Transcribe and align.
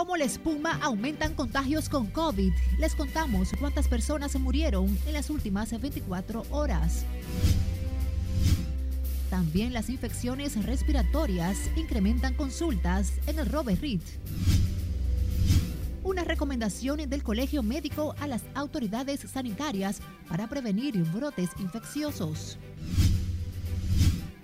Como 0.00 0.16
la 0.16 0.24
espuma 0.24 0.78
aumentan 0.80 1.34
contagios 1.34 1.90
con 1.90 2.06
COVID. 2.06 2.54
Les 2.78 2.94
contamos 2.94 3.50
cuántas 3.60 3.86
personas 3.86 4.32
se 4.32 4.38
murieron 4.38 4.98
en 5.06 5.12
las 5.12 5.28
últimas 5.28 5.78
24 5.78 6.46
horas. 6.48 7.04
También 9.28 9.74
las 9.74 9.90
infecciones 9.90 10.64
respiratorias 10.64 11.58
incrementan 11.76 12.32
consultas 12.32 13.12
en 13.26 13.40
el 13.40 13.46
Robert 13.50 13.82
Reed. 13.82 14.00
Una 16.02 16.24
recomendación 16.24 17.06
del 17.10 17.22
Colegio 17.22 17.62
Médico 17.62 18.14
a 18.20 18.26
las 18.26 18.40
autoridades 18.54 19.20
sanitarias 19.20 20.00
para 20.30 20.48
prevenir 20.48 20.96
brotes 21.12 21.50
infecciosos. 21.58 22.56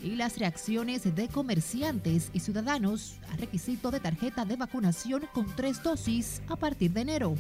Y 0.07 0.15
las 0.15 0.39
reacciones 0.39 1.17
de 1.17 1.27
comerciantes 1.27 2.31
y 2.33 2.39
ciudadanos 2.39 3.19
a 3.33 3.37
requisito 3.39 3.91
de 3.91 3.99
tarjeta 3.99 4.45
de 4.45 4.55
vacunación 4.55 5.27
con 5.35 5.47
tres 5.57 5.83
dosis 5.83 6.43
a 6.49 6.55
partir 6.55 6.93
de 6.93 7.01
enero. 7.01 7.35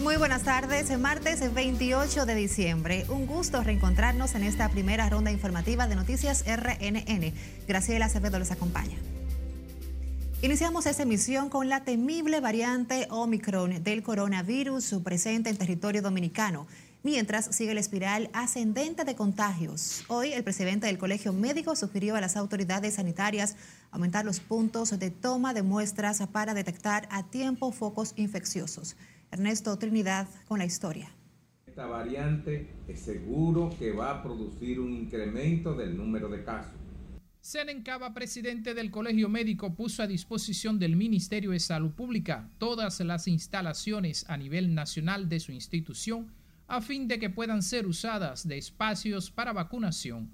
Muy 0.00 0.16
buenas 0.16 0.42
tardes, 0.44 0.98
martes 0.98 1.52
28 1.52 2.24
de 2.24 2.34
diciembre. 2.34 3.04
Un 3.10 3.26
gusto 3.26 3.62
reencontrarnos 3.62 4.34
en 4.34 4.44
esta 4.44 4.70
primera 4.70 5.10
ronda 5.10 5.30
informativa 5.30 5.86
de 5.86 5.96
Noticias 5.96 6.46
RNN. 6.46 7.34
Graciela 7.66 8.06
Acevedo 8.06 8.38
les 8.38 8.50
acompaña. 8.50 8.96
Iniciamos 10.40 10.86
esta 10.86 11.02
emisión 11.02 11.50
con 11.50 11.68
la 11.68 11.82
temible 11.82 12.38
variante 12.40 13.08
Omicron 13.10 13.82
del 13.82 14.04
coronavirus 14.04 14.94
presente 15.02 15.50
en 15.50 15.56
territorio 15.56 16.00
dominicano, 16.00 16.68
mientras 17.02 17.46
sigue 17.46 17.74
la 17.74 17.80
espiral 17.80 18.30
ascendente 18.32 19.04
de 19.04 19.16
contagios. 19.16 20.04
Hoy 20.06 20.32
el 20.32 20.44
presidente 20.44 20.86
del 20.86 20.96
Colegio 20.96 21.32
Médico 21.32 21.74
sugirió 21.74 22.14
a 22.14 22.20
las 22.20 22.36
autoridades 22.36 22.94
sanitarias 22.94 23.56
aumentar 23.90 24.24
los 24.24 24.38
puntos 24.38 24.96
de 24.96 25.10
toma 25.10 25.54
de 25.54 25.64
muestras 25.64 26.24
para 26.30 26.54
detectar 26.54 27.08
a 27.10 27.24
tiempo 27.24 27.72
focos 27.72 28.12
infecciosos. 28.14 28.96
Ernesto 29.32 29.76
Trinidad 29.76 30.28
con 30.46 30.60
la 30.60 30.66
historia. 30.66 31.10
Esta 31.66 31.86
variante 31.86 32.70
es 32.86 33.00
seguro 33.00 33.70
que 33.76 33.90
va 33.90 34.12
a 34.12 34.22
producir 34.22 34.78
un 34.78 34.92
incremento 34.92 35.74
del 35.74 35.96
número 35.96 36.28
de 36.28 36.44
casos. 36.44 36.87
Cava, 37.82 38.12
presidente 38.12 38.74
del 38.74 38.90
Colegio 38.90 39.30
Médico, 39.30 39.74
puso 39.74 40.02
a 40.02 40.06
disposición 40.06 40.78
del 40.78 40.96
Ministerio 40.96 41.52
de 41.52 41.60
Salud 41.60 41.92
Pública 41.92 42.50
todas 42.58 43.00
las 43.00 43.26
instalaciones 43.26 44.28
a 44.28 44.36
nivel 44.36 44.74
nacional 44.74 45.30
de 45.30 45.40
su 45.40 45.52
institución 45.52 46.26
a 46.66 46.82
fin 46.82 47.08
de 47.08 47.18
que 47.18 47.30
puedan 47.30 47.62
ser 47.62 47.86
usadas 47.86 48.46
de 48.46 48.58
espacios 48.58 49.30
para 49.30 49.54
vacunación. 49.54 50.28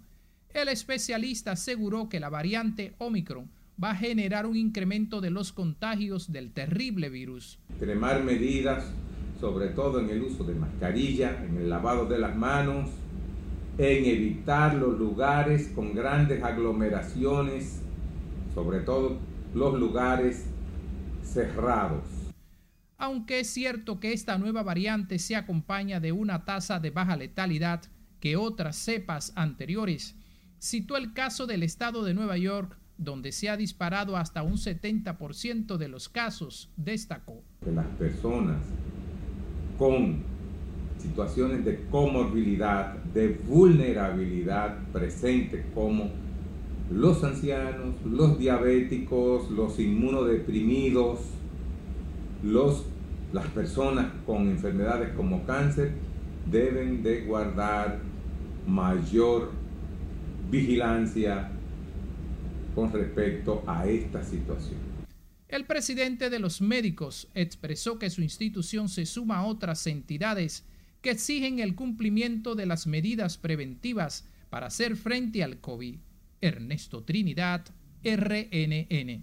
El 0.53 0.67
especialista 0.67 1.53
aseguró 1.53 2.09
que 2.09 2.19
la 2.19 2.31
variante 2.31 2.95
Omicron 2.99 3.49
va 3.83 3.93
a 3.93 3.97
generar 3.97 4.45
un 4.45 4.57
incremento 4.57 5.21
de 5.21 5.31
los 5.31 5.53
contagios 5.53 6.33
del 6.33 6.51
terrible 6.51 7.11
virus. 7.11 7.61
Extremar 7.71 8.25
medidas, 8.25 8.87
sobre 9.41 9.69
todo 9.69 10.01
en 10.01 10.11
el 10.11 10.21
uso 10.21 10.43
de 10.43 10.55
mascarilla, 10.55 11.45
en 11.45 11.59
el 11.59 11.71
lavado 11.71 12.07
de 12.07 12.19
las 12.19 12.35
manos, 12.35 12.91
en 13.79 14.05
evitar 14.05 14.75
los 14.75 14.99
lugares 14.99 15.69
con 15.75 15.95
grandes 15.95 16.43
aglomeraciones, 16.43 17.81
sobre 18.55 18.81
todo 18.81 19.19
los 19.55 19.79
lugares 19.79 20.47
cerrados. 21.23 22.05
Aunque 22.97 23.41
es 23.41 23.51
cierto 23.51 23.99
que 23.99 24.13
esta 24.13 24.39
nueva 24.39 24.63
variante 24.63 25.19
se 25.19 25.37
acompaña 25.37 26.01
de 26.01 26.13
una 26.13 26.45
tasa 26.45 26.79
de 26.79 26.91
baja 26.91 27.17
letalidad 27.17 27.83
que 28.21 28.37
otras 28.37 28.77
cepas 28.77 29.33
anteriores, 29.35 30.17
citó 30.61 30.97
el 30.97 31.13
caso 31.13 31.47
del 31.47 31.63
estado 31.63 32.05
de 32.05 32.15
Nueva 32.15 32.39
York 32.39 32.79
donde 32.97 33.33
se 33.33 33.49
ha 33.49 33.57
disparado 33.57 34.17
hasta 34.17 34.43
un 34.43 34.55
70% 34.55 35.77
de 35.77 35.89
los 35.89 36.09
casos, 36.09 36.71
destacó. 36.77 37.43
las 37.67 37.87
personas 37.99 38.63
con 39.79 40.23
situaciones 41.05 41.65
de 41.65 41.85
comorbilidad, 41.91 42.95
de 43.15 43.29
vulnerabilidad 43.29 44.79
presente 44.93 45.65
como 45.75 46.11
los 46.91 47.23
ancianos, 47.23 47.95
los 48.05 48.39
diabéticos, 48.39 49.51
los 49.51 49.79
inmunodeprimidos, 49.79 51.21
los, 52.43 52.85
las 53.33 53.47
personas 53.49 54.07
con 54.27 54.49
enfermedades 54.49 55.11
como 55.15 55.45
cáncer, 55.45 55.93
deben 56.51 57.03
de 57.03 57.23
guardar 57.23 58.01
mayor 58.67 59.51
vigilancia, 60.51 61.51
con 62.75 62.93
respecto 62.93 63.63
a 63.67 63.87
esta 63.87 64.25
situación. 64.25 64.81
El 65.49 65.65
presidente 65.65 66.31
de 66.31 66.41
los 66.41 66.61
médicos 66.61 67.29
expresó 67.35 67.99
que 67.99 68.11
su 68.11 68.23
institución 68.23 68.89
se 68.89 69.07
suma 69.07 69.39
a 69.39 69.47
otras 69.47 69.87
entidades 69.87 70.65
que 71.05 71.11
exigen 71.11 71.59
el 71.59 71.75
cumplimiento 71.75 72.55
de 72.55 72.65
las 72.65 72.87
medidas 72.87 73.37
preventivas 73.37 74.25
para 74.49 74.69
hacer 74.69 74.97
frente 74.97 75.45
al 75.45 75.61
COVID. 75.61 75.97
Ernesto 76.41 77.05
Trinidad, 77.05 77.67
RNN. 78.03 79.23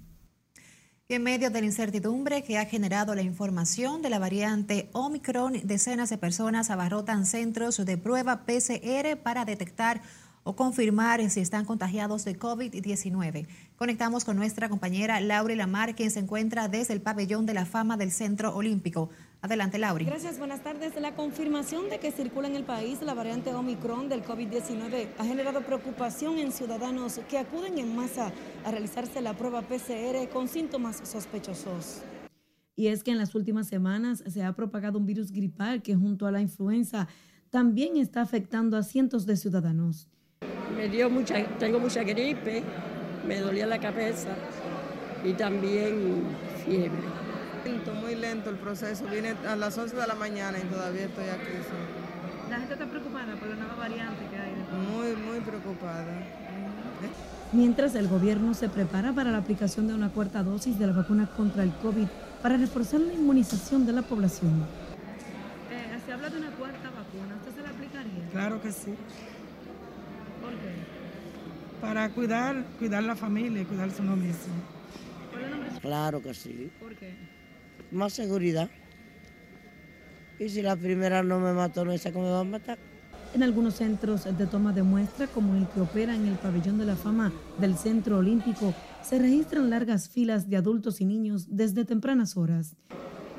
en 1.10 1.24
medio 1.24 1.50
de 1.50 1.60
la 1.60 1.66
incertidumbre 1.66 2.44
que 2.44 2.60
ha 2.60 2.66
generado 2.66 3.16
la 3.16 3.24
información 3.24 4.04
de 4.04 4.12
la 4.12 4.20
variante 4.20 4.92
Omicron, 4.94 5.54
decenas 5.64 6.12
de 6.12 6.20
personas 6.20 6.70
abarrotan 6.70 7.26
centros 7.26 7.84
de 7.84 7.98
prueba 7.98 8.46
PCR 8.46 9.18
para 9.18 9.44
detectar 9.44 10.04
o 10.44 10.56
confirmar 10.56 11.28
si 11.32 11.40
están 11.40 11.66
contagiados 11.66 12.26
de 12.26 12.38
COVID-19. 12.38 13.48
Conectamos 13.76 14.24
con 14.24 14.38
nuestra 14.38 14.70
compañera 14.70 15.20
Lauri 15.20 15.56
Lamar, 15.56 15.96
quien 15.96 16.12
se 16.12 16.20
encuentra 16.20 16.68
desde 16.68 16.94
el 16.94 17.02
pabellón 17.02 17.48
de 17.48 17.56
la 17.56 17.66
fama 17.66 17.98
del 17.98 18.12
Centro 18.12 18.56
Olímpico. 18.56 19.10
Adelante, 19.42 19.78
Lauri. 19.78 20.06
Gracias, 20.06 20.38
buenas 20.38 20.62
tardes. 20.62 20.94
La 21.02 21.16
confirmación 21.16 21.90
de 21.90 22.00
que 22.00 22.12
circula 22.12 22.48
en 22.48 22.56
el 22.56 22.64
país 22.64 23.02
la 23.02 23.14
variante 23.14 23.54
Omicron 23.54 24.08
del 24.08 24.24
COVID-19 24.24 25.08
ha 25.18 25.26
generado 25.26 25.62
preocupación 25.62 26.38
en 26.38 26.52
ciudadanos 26.52 27.20
que 27.30 27.40
acuden 27.40 27.80
en 27.80 27.96
masa 27.96 28.32
a 28.64 28.72
realizarse 28.72 29.20
la 29.22 29.34
prueba 29.34 29.62
PCR 29.64 30.30
con 30.32 30.48
síntomas 30.48 31.02
sospechosos. 31.04 32.02
Y 32.76 32.88
es 32.88 33.04
que 33.04 33.12
en 33.12 33.18
las 33.18 33.36
últimas 33.36 33.68
semanas 33.68 34.24
se 34.28 34.44
ha 34.44 34.54
propagado 34.54 35.00
un 35.00 35.06
virus 35.06 35.32
gripal 35.32 35.82
que 35.82 35.96
junto 35.96 36.28
a 36.28 36.32
la 36.32 36.42
influenza 36.42 37.08
también 37.50 37.98
está 37.98 38.22
afectando 38.22 38.78
a 38.78 38.84
cientos 38.84 39.26
de 39.26 39.36
ciudadanos 39.36 40.08
me 40.82 40.90
dio 40.90 41.10
mucha, 41.10 41.46
tengo 41.60 41.80
mucha 41.80 42.04
gripe, 42.04 42.64
me 43.28 43.40
dolía 43.40 43.68
la 43.68 43.80
cabeza 43.80 44.30
y 45.24 45.34
también 45.34 46.24
fiebre. 46.66 47.21
Muy 48.02 48.16
lento 48.16 48.50
el 48.50 48.58
proceso, 48.58 49.06
vine 49.06 49.36
a 49.48 49.56
las 49.56 49.78
11 49.78 49.96
de 49.96 50.08
la 50.08 50.16
mañana 50.16 50.58
y 50.60 50.64
todavía 50.64 51.06
estoy 51.06 51.26
aquí. 51.26 51.52
¿La 52.50 52.58
gente 52.58 52.74
está 52.74 52.86
preocupada 52.86 53.36
por 53.36 53.48
la 53.48 53.56
nueva 53.56 53.76
variante 53.76 54.26
que 54.30 54.38
hay? 54.38 54.54
Muy, 54.92 55.16
muy 55.16 55.40
preocupada. 55.40 56.06
Mientras 57.54 57.96
el 57.96 58.08
gobierno 58.08 58.54
se 58.54 58.70
prepara 58.70 59.14
para 59.14 59.32
la 59.32 59.38
aplicación 59.38 59.88
de 59.88 59.94
una 59.94 60.10
cuarta 60.10 60.44
dosis 60.44 60.80
de 60.80 60.88
la 60.88 60.94
vacuna 60.94 61.30
contra 61.36 61.64
el 61.64 61.72
COVID 61.76 62.08
para 62.42 62.58
reforzar 62.58 63.02
la 63.02 63.14
inmunización 63.14 63.86
de 63.86 63.94
la 63.94 64.02
población. 64.02 64.66
Eh, 65.70 66.00
se 66.06 66.14
habla 66.14 66.30
de 66.30 66.38
una 66.38 66.52
cuarta 66.52 66.90
vacuna, 66.90 67.36
¿usted 67.40 67.56
se 67.56 67.62
la 67.62 67.70
aplicaría? 67.70 68.30
Claro 68.32 68.62
que 68.62 68.72
sí 68.72 68.96
para 71.82 72.10
cuidar, 72.10 72.64
cuidar 72.78 73.04
la 73.04 73.16
familia 73.16 73.64
y 73.64 73.66
cuidarse 73.66 74.02
uno 74.02 74.16
mismo. 74.16 74.54
Claro 75.82 76.22
que 76.22 76.34
sí. 76.34 76.72
¿Por 76.80 76.96
qué? 76.96 77.16
Más 77.92 78.14
seguridad. 78.14 78.70
Y 80.40 80.50
si 80.50 80.62
la 80.62 80.76
primera 80.76 81.22
no 81.24 81.40
me 81.40 81.54
mató, 81.54 81.84
no 81.86 81.96
sé 81.98 82.12
cómo 82.14 82.26
me 82.26 82.32
va 82.32 82.40
a 82.40 82.44
matar. 82.44 82.80
En 83.34 83.44
algunos 83.44 83.76
centros 83.76 84.26
de 84.26 84.48
toma 84.48 84.74
de 84.74 84.84
muestra, 84.84 85.28
como 85.28 85.56
el 85.56 85.68
que 85.68 85.82
opera 85.82 86.16
en 86.16 86.26
el 86.26 86.36
pabellón 86.36 86.78
de 86.78 86.86
la 86.86 86.96
fama 86.96 87.32
del 87.60 87.78
Centro 87.78 88.18
Olímpico, 88.18 88.74
se 89.04 89.20
registran 89.20 89.70
largas 89.70 90.10
filas 90.10 90.50
de 90.50 90.58
adultos 90.58 91.00
y 91.00 91.06
niños 91.06 91.46
desde 91.50 91.86
tempranas 91.86 92.38
horas. 92.38 92.76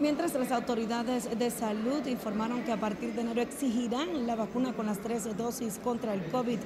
Mientras 0.01 0.35
las 0.35 0.51
autoridades 0.51 1.39
de 1.39 1.51
salud 1.51 2.07
informaron 2.07 2.65
que 2.65 2.73
a 2.73 2.81
partir 2.81 3.15
de 3.15 3.21
enero 3.21 3.41
exigirán 3.41 4.27
la 4.27 4.35
vacuna 4.35 4.73
con 4.73 4.87
las 4.87 4.99
tres 4.99 5.37
dosis 5.37 5.79
contra 5.79 6.15
el 6.15 6.23
COVID 6.25 6.59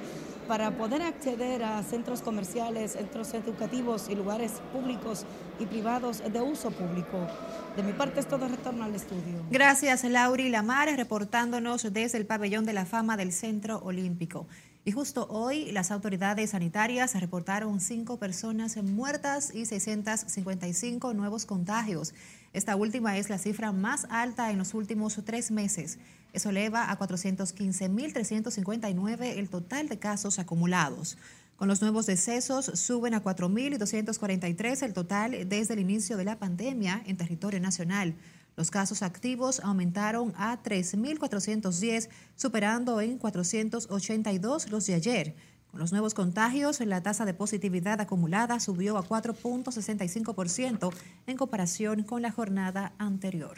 para 0.47 0.77
poder 0.77 1.01
acceder 1.01 1.63
a 1.63 1.83
centros 1.83 2.21
comerciales, 2.21 2.93
centros 2.93 3.33
educativos 3.33 4.07
y 4.09 4.15
lugares 4.15 4.53
públicos 4.71 5.25
y 5.59 5.65
privados 5.65 6.23
de 6.31 6.41
uso 6.41 6.71
público. 6.71 7.27
De 7.75 7.83
mi 7.83 7.93
parte 7.93 8.19
es 8.19 8.27
todo 8.27 8.47
retorno 8.47 8.85
al 8.85 8.95
estudio. 8.95 9.43
Gracias, 9.51 10.03
Lauri 10.03 10.49
Lamar, 10.49 10.87
reportándonos 10.95 11.91
desde 11.91 12.17
el 12.17 12.25
pabellón 12.25 12.65
de 12.65 12.73
la 12.73 12.85
fama 12.85 13.17
del 13.17 13.31
Centro 13.31 13.79
Olímpico. 13.79 14.47
Y 14.87 14.93
justo 14.93 15.27
hoy 15.29 15.69
las 15.73 15.91
autoridades 15.91 16.51
sanitarias 16.51 17.19
reportaron 17.19 17.81
cinco 17.81 18.19
personas 18.19 18.77
muertas 18.77 19.53
y 19.53 19.65
655 19.65 21.13
nuevos 21.13 21.45
contagios. 21.45 22.13
Esta 22.53 22.77
última 22.77 23.17
es 23.17 23.29
la 23.29 23.37
cifra 23.37 23.73
más 23.73 24.07
alta 24.09 24.49
en 24.49 24.57
los 24.57 24.73
últimos 24.73 25.19
tres 25.25 25.51
meses. 25.51 25.99
Eso 26.37 26.51
eleva 26.51 26.91
a 26.91 26.99
415.359 26.99 29.37
el 29.39 29.49
total 29.49 29.89
de 29.89 29.97
casos 29.97 30.37
acumulados. 30.37 31.17
Con 31.55 31.67
los 31.67 31.81
nuevos 31.81 32.05
decesos 32.05 32.65
suben 32.75 33.15
a 33.15 33.23
4.243 33.23 34.83
el 34.83 34.93
total 34.93 35.49
desde 35.49 35.73
el 35.73 35.79
inicio 35.79 36.15
de 36.15 36.25
la 36.25 36.37
pandemia 36.37 37.01
en 37.07 37.17
territorio 37.17 37.59
nacional. 37.59 38.13
Los 38.55 38.69
casos 38.69 39.01
activos 39.01 39.61
aumentaron 39.61 40.31
a 40.37 40.61
3.410, 40.61 42.09
superando 42.35 43.01
en 43.01 43.17
482 43.17 44.69
los 44.69 44.85
de 44.85 44.93
ayer. 44.93 45.33
Con 45.71 45.79
los 45.79 45.91
nuevos 45.91 46.13
contagios, 46.13 46.79
la 46.81 47.01
tasa 47.01 47.25
de 47.25 47.33
positividad 47.33 47.99
acumulada 47.99 48.59
subió 48.59 48.99
a 48.99 49.03
4.65% 49.03 50.93
en 51.25 51.35
comparación 51.35 52.03
con 52.03 52.21
la 52.21 52.31
jornada 52.31 52.93
anterior. 52.99 53.57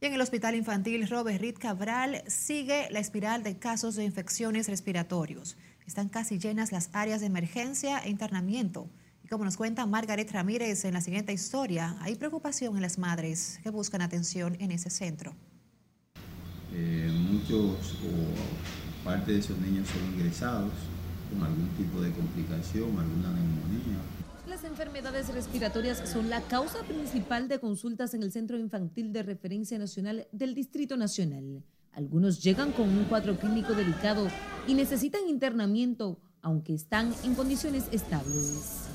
Y 0.00 0.06
en 0.06 0.14
el 0.14 0.20
Hospital 0.20 0.54
Infantil 0.54 1.08
Robert 1.08 1.40
Reed 1.40 1.56
Cabral 1.58 2.22
sigue 2.28 2.86
la 2.92 3.00
espiral 3.00 3.42
de 3.42 3.58
casos 3.58 3.96
de 3.96 4.04
infecciones 4.04 4.68
respiratorios. 4.68 5.56
Están 5.86 6.08
casi 6.08 6.38
llenas 6.38 6.70
las 6.70 6.90
áreas 6.92 7.18
de 7.20 7.26
emergencia 7.26 7.98
e 7.98 8.08
internamiento. 8.08 8.88
Como 9.28 9.44
nos 9.44 9.56
cuenta 9.56 9.86
Margaret 9.86 10.30
Ramírez 10.30 10.84
en 10.84 10.94
la 10.94 11.00
siguiente 11.00 11.32
historia, 11.32 11.96
hay 12.00 12.14
preocupación 12.14 12.76
en 12.76 12.82
las 12.82 12.96
madres 12.96 13.58
que 13.64 13.70
buscan 13.70 14.00
atención 14.00 14.56
en 14.60 14.70
ese 14.70 14.88
centro. 14.88 15.34
Eh, 16.72 17.10
muchos 17.12 17.96
o 18.04 19.04
parte 19.04 19.32
de 19.32 19.40
esos 19.40 19.58
niños 19.58 19.88
son 19.88 20.14
ingresados 20.14 20.72
con 21.28 21.42
algún 21.42 21.68
tipo 21.70 22.00
de 22.00 22.12
complicación, 22.12 22.90
alguna 22.96 23.32
neumonía. 23.32 23.98
Las 24.60 24.72
enfermedades 24.72 25.32
respiratorias 25.32 26.02
son 26.10 26.28
la 26.28 26.40
causa 26.40 26.82
principal 26.82 27.46
de 27.46 27.60
consultas 27.60 28.12
en 28.14 28.24
el 28.24 28.32
Centro 28.32 28.58
Infantil 28.58 29.12
de 29.12 29.22
Referencia 29.22 29.78
Nacional 29.78 30.26
del 30.32 30.56
Distrito 30.56 30.96
Nacional. 30.96 31.62
Algunos 31.92 32.42
llegan 32.42 32.72
con 32.72 32.88
un 32.88 33.04
cuadro 33.04 33.38
clínico 33.38 33.74
delicado 33.74 34.26
y 34.66 34.74
necesitan 34.74 35.20
internamiento, 35.28 36.18
aunque 36.42 36.74
están 36.74 37.14
en 37.22 37.36
condiciones 37.36 37.84
estables. 37.92 38.88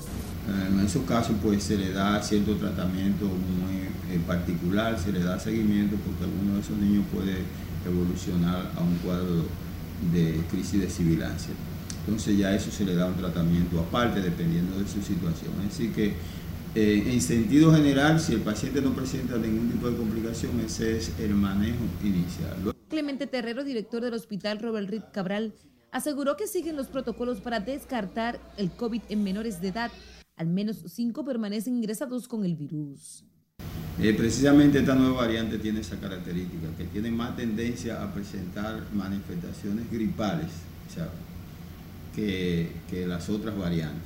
En 0.68 0.80
esos 0.80 1.02
casos 1.06 1.34
pues 1.42 1.62
se 1.62 1.78
le 1.78 1.92
da 1.92 2.22
cierto 2.22 2.56
tratamiento 2.56 3.24
muy 3.24 3.88
en 4.14 4.22
particular, 4.24 4.98
se 4.98 5.12
le 5.12 5.20
da 5.20 5.40
seguimiento 5.40 5.96
porque 5.96 6.24
alguno 6.24 6.56
de 6.56 6.60
esos 6.60 6.76
niños 6.76 7.06
puede 7.10 7.38
evolucionar 7.86 8.70
a 8.76 8.82
un 8.82 8.98
cuadro 8.98 9.46
de 10.12 10.42
crisis 10.50 10.82
de 10.82 10.90
sibilancia. 10.90 11.54
Entonces 12.06 12.36
ya 12.36 12.54
eso 12.54 12.70
se 12.70 12.84
le 12.84 12.94
da 12.94 13.06
un 13.06 13.14
tratamiento 13.14 13.80
aparte 13.80 14.20
dependiendo 14.20 14.78
de 14.78 14.86
su 14.86 15.00
situación. 15.02 15.52
Así 15.68 15.88
que 15.88 16.14
eh, 16.74 17.04
en 17.06 17.20
sentido 17.20 17.72
general, 17.72 18.20
si 18.20 18.34
el 18.34 18.40
paciente 18.40 18.80
no 18.80 18.92
presenta 18.92 19.38
ningún 19.38 19.70
tipo 19.70 19.88
de 19.90 19.96
complicación, 19.96 20.60
ese 20.60 20.98
es 20.98 21.12
el 21.18 21.34
manejo 21.34 21.84
inicial. 22.02 22.74
Clemente 22.88 23.26
Terrero, 23.26 23.64
director 23.64 24.02
del 24.02 24.14
Hospital 24.14 24.58
Robert 24.58 24.88
Reed 24.88 25.02
Cabral, 25.12 25.54
aseguró 25.92 26.36
que 26.36 26.46
siguen 26.46 26.76
los 26.76 26.88
protocolos 26.88 27.40
para 27.40 27.60
descartar 27.60 28.40
el 28.56 28.70
COVID 28.70 29.02
en 29.08 29.24
menores 29.24 29.60
de 29.60 29.68
edad 29.68 29.90
al 30.36 30.48
menos 30.48 30.82
cinco 30.88 31.24
permanecen 31.24 31.76
ingresados 31.76 32.26
con 32.26 32.44
el 32.44 32.56
virus. 32.56 33.24
Eh, 34.00 34.12
precisamente 34.14 34.80
esta 34.80 34.94
nueva 34.94 35.22
variante 35.22 35.58
tiene 35.58 35.80
esa 35.80 35.96
característica, 35.96 36.68
que 36.76 36.84
tiene 36.84 37.10
más 37.12 37.36
tendencia 37.36 38.02
a 38.02 38.12
presentar 38.12 38.82
manifestaciones 38.92 39.88
gripales 39.90 40.48
que, 42.14 42.70
las 43.06 43.28
otras 43.28 43.56
variantes. 43.56 44.02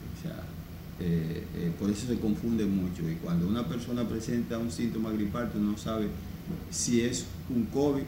Eh, 1.00 1.44
eh, 1.54 1.72
por 1.78 1.88
eso 1.90 2.08
se 2.08 2.18
confunde 2.18 2.66
mucho 2.66 3.08
y 3.08 3.14
cuando 3.22 3.46
una 3.46 3.68
persona 3.68 4.02
presenta 4.08 4.58
un 4.58 4.68
síntoma 4.68 5.12
gripal, 5.12 5.48
tú 5.52 5.60
no 5.60 5.78
sabes 5.78 6.08
si 6.70 7.02
es 7.02 7.24
un 7.54 7.66
COVID 7.66 8.02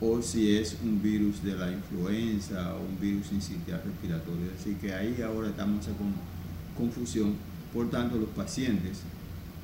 o 0.00 0.20
si 0.20 0.56
es 0.56 0.76
un 0.82 1.00
virus 1.00 1.44
de 1.44 1.54
la 1.54 1.70
influenza 1.70 2.74
o 2.74 2.80
un 2.80 3.00
virus 3.00 3.28
sincitial 3.28 3.80
respiratorio. 3.84 4.50
Así 4.58 4.74
que 4.74 4.92
ahí 4.92 5.22
ahora 5.22 5.50
estamos 5.50 5.86
con 5.86 6.12
confusión. 6.76 7.34
Por 7.72 7.88
tanto, 7.88 8.16
los 8.16 8.30
pacientes 8.30 9.02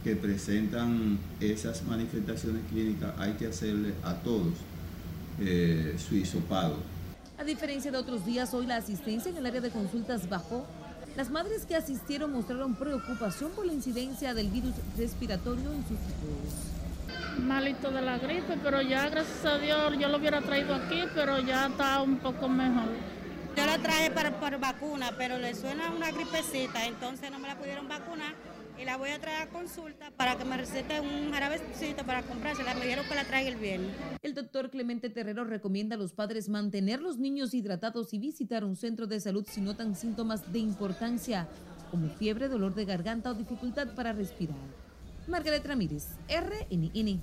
que 0.05 0.17
presentan 0.17 1.19
esas 1.41 1.85
manifestaciones 1.85 2.63
clínicas 2.71 3.13
hay 3.19 3.33
que 3.35 3.47
hacerle 3.47 3.95
a 4.03 4.15
todos 4.15 4.55
eh, 5.41 5.97
su 5.97 6.17
hisopado. 6.17 6.77
A 7.43 7.45
diferencia 7.45 7.91
de 7.91 7.99
otros 7.99 8.25
días, 8.25 8.55
hoy 8.55 8.67
la 8.67 8.77
asistencia 8.77 9.29
en 9.29 9.37
el 9.37 9.45
área 9.45 9.61
de 9.61 9.71
consultas 9.71 10.29
bajó. 10.29 10.65
Las 11.17 11.29
madres 11.29 11.67
que 11.67 11.75
asistieron 11.75 12.31
mostraron 12.31 12.77
preocupación 12.77 13.51
por 13.51 13.67
la 13.67 13.73
incidencia 13.73 14.33
del 14.33 14.47
virus 14.47 14.75
respiratorio 14.97 15.73
en 15.73 15.83
sus 15.83 15.99
hijos. 15.99 17.41
Malito 17.41 17.91
de 17.91 18.01
la 18.01 18.19
gripe, 18.19 18.57
pero 18.63 18.81
ya 18.81 19.09
gracias 19.09 19.45
a 19.45 19.59
Dios 19.59 19.93
yo 19.99 20.07
lo 20.07 20.19
hubiera 20.19 20.41
traído 20.41 20.73
aquí, 20.73 21.03
pero 21.17 21.41
ya 21.41 21.67
está 21.67 22.01
un 22.01 22.19
poco 22.19 22.49
mejor. 22.49 22.91
Yo 23.57 23.67
la 23.67 23.77
traje 23.79 24.13
para, 24.13 24.39
por 24.39 24.61
vacuna, 24.61 25.11
pero 25.19 25.37
le 25.37 25.57
suena 25.57 25.91
una 25.91 26.13
gripecita, 26.13 26.87
entonces 26.87 27.29
no 27.33 27.41
me 27.41 27.49
la 27.49 27.59
pudieron 27.59 27.89
vacunar 27.89 28.35
y 28.81 28.85
la 28.85 28.97
voy 28.97 29.11
a 29.11 29.21
traer 29.21 29.43
a 29.43 29.47
consulta 29.49 30.11
para 30.17 30.37
que 30.37 30.45
me 30.45 30.57
recete 30.57 31.01
un 31.01 31.33
jarabecito 31.33 32.05
para 32.05 32.23
comprársela. 32.23 32.75
Me 32.75 32.83
dijeron 32.83 33.05
que 33.09 33.15
la 33.15 33.25
traiga 33.25 33.51
el 33.51 33.57
viernes. 33.57 33.95
El 34.23 34.35
doctor 34.35 34.71
Clemente 34.71 35.11
Terrero 35.11 35.45
recomienda 35.45 35.97
a 35.97 35.99
los 35.99 36.13
padres 36.13 36.49
mantener 36.49 37.01
los 37.01 37.19
niños 37.19 37.55
hidratados 37.55 38.13
y 38.15 38.19
visitar 38.19 38.65
un 38.65 38.77
centro 38.77 39.07
de 39.07 39.21
salud 39.21 39.47
si 39.49 39.61
notan 39.61 39.95
síntomas 39.95 40.53
de 40.53 40.59
importancia, 40.59 41.49
como 41.91 42.09
fiebre, 42.09 42.49
dolor 42.49 42.75
de 42.75 42.85
garganta 42.85 43.31
o 43.31 43.35
dificultad 43.35 43.95
para 43.95 44.13
respirar. 44.13 44.57
Margaret 45.29 45.65
Ramírez, 45.65 46.09
RNN. 46.29 47.23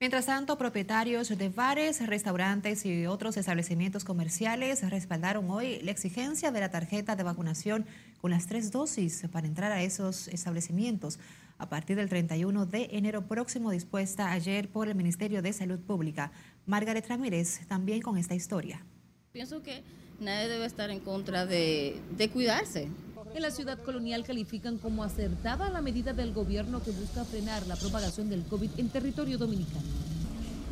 Mientras 0.00 0.26
tanto, 0.26 0.56
propietarios 0.56 1.36
de 1.36 1.48
bares, 1.48 2.06
restaurantes 2.06 2.86
y 2.86 3.06
otros 3.06 3.36
establecimientos 3.36 4.04
comerciales 4.04 4.88
respaldaron 4.88 5.50
hoy 5.50 5.80
la 5.82 5.90
exigencia 5.90 6.52
de 6.52 6.60
la 6.60 6.70
tarjeta 6.70 7.16
de 7.16 7.24
vacunación 7.24 7.84
con 8.20 8.30
las 8.30 8.46
tres 8.46 8.70
dosis 8.70 9.26
para 9.32 9.48
entrar 9.48 9.72
a 9.72 9.82
esos 9.82 10.28
establecimientos 10.28 11.18
a 11.58 11.68
partir 11.68 11.96
del 11.96 12.08
31 12.08 12.66
de 12.66 12.90
enero 12.92 13.26
próximo, 13.26 13.72
dispuesta 13.72 14.30
ayer 14.30 14.68
por 14.68 14.86
el 14.86 14.94
Ministerio 14.94 15.42
de 15.42 15.52
Salud 15.52 15.80
Pública. 15.80 16.30
Margaret 16.64 17.08
Ramírez 17.08 17.66
también 17.66 18.00
con 18.00 18.16
esta 18.18 18.36
historia. 18.36 18.86
Pienso 19.32 19.64
que 19.64 19.82
nadie 20.20 20.46
debe 20.46 20.66
estar 20.66 20.90
en 20.90 21.00
contra 21.00 21.44
de, 21.44 22.00
de 22.16 22.30
cuidarse. 22.30 22.86
En 23.34 23.42
la 23.42 23.50
ciudad 23.50 23.78
colonial 23.82 24.24
califican 24.24 24.78
como 24.78 25.04
acertada 25.04 25.70
la 25.70 25.82
medida 25.82 26.12
del 26.12 26.32
gobierno 26.32 26.82
que 26.82 26.90
busca 26.90 27.24
frenar 27.24 27.66
la 27.66 27.76
propagación 27.76 28.30
del 28.30 28.42
COVID 28.44 28.70
en 28.78 28.88
territorio 28.88 29.38
dominicano. 29.38 29.86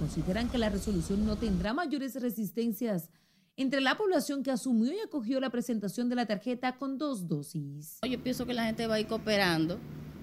Consideran 0.00 0.48
que 0.48 0.58
la 0.58 0.68
resolución 0.68 1.24
no 1.26 1.36
tendrá 1.36 1.74
mayores 1.74 2.20
resistencias 2.20 3.10
entre 3.56 3.80
la 3.80 3.96
población 3.96 4.42
que 4.42 4.50
asumió 4.50 4.92
y 4.92 4.98
acogió 5.00 5.40
la 5.40 5.50
presentación 5.50 6.08
de 6.08 6.16
la 6.16 6.26
tarjeta 6.26 6.76
con 6.76 6.98
dos 6.98 7.28
dosis. 7.28 7.98
Yo 8.08 8.22
pienso 8.22 8.46
que 8.46 8.54
la 8.54 8.64
gente 8.64 8.86
va 8.86 8.96
a 8.96 9.00
ir 9.00 9.06
cooperando 9.06 9.78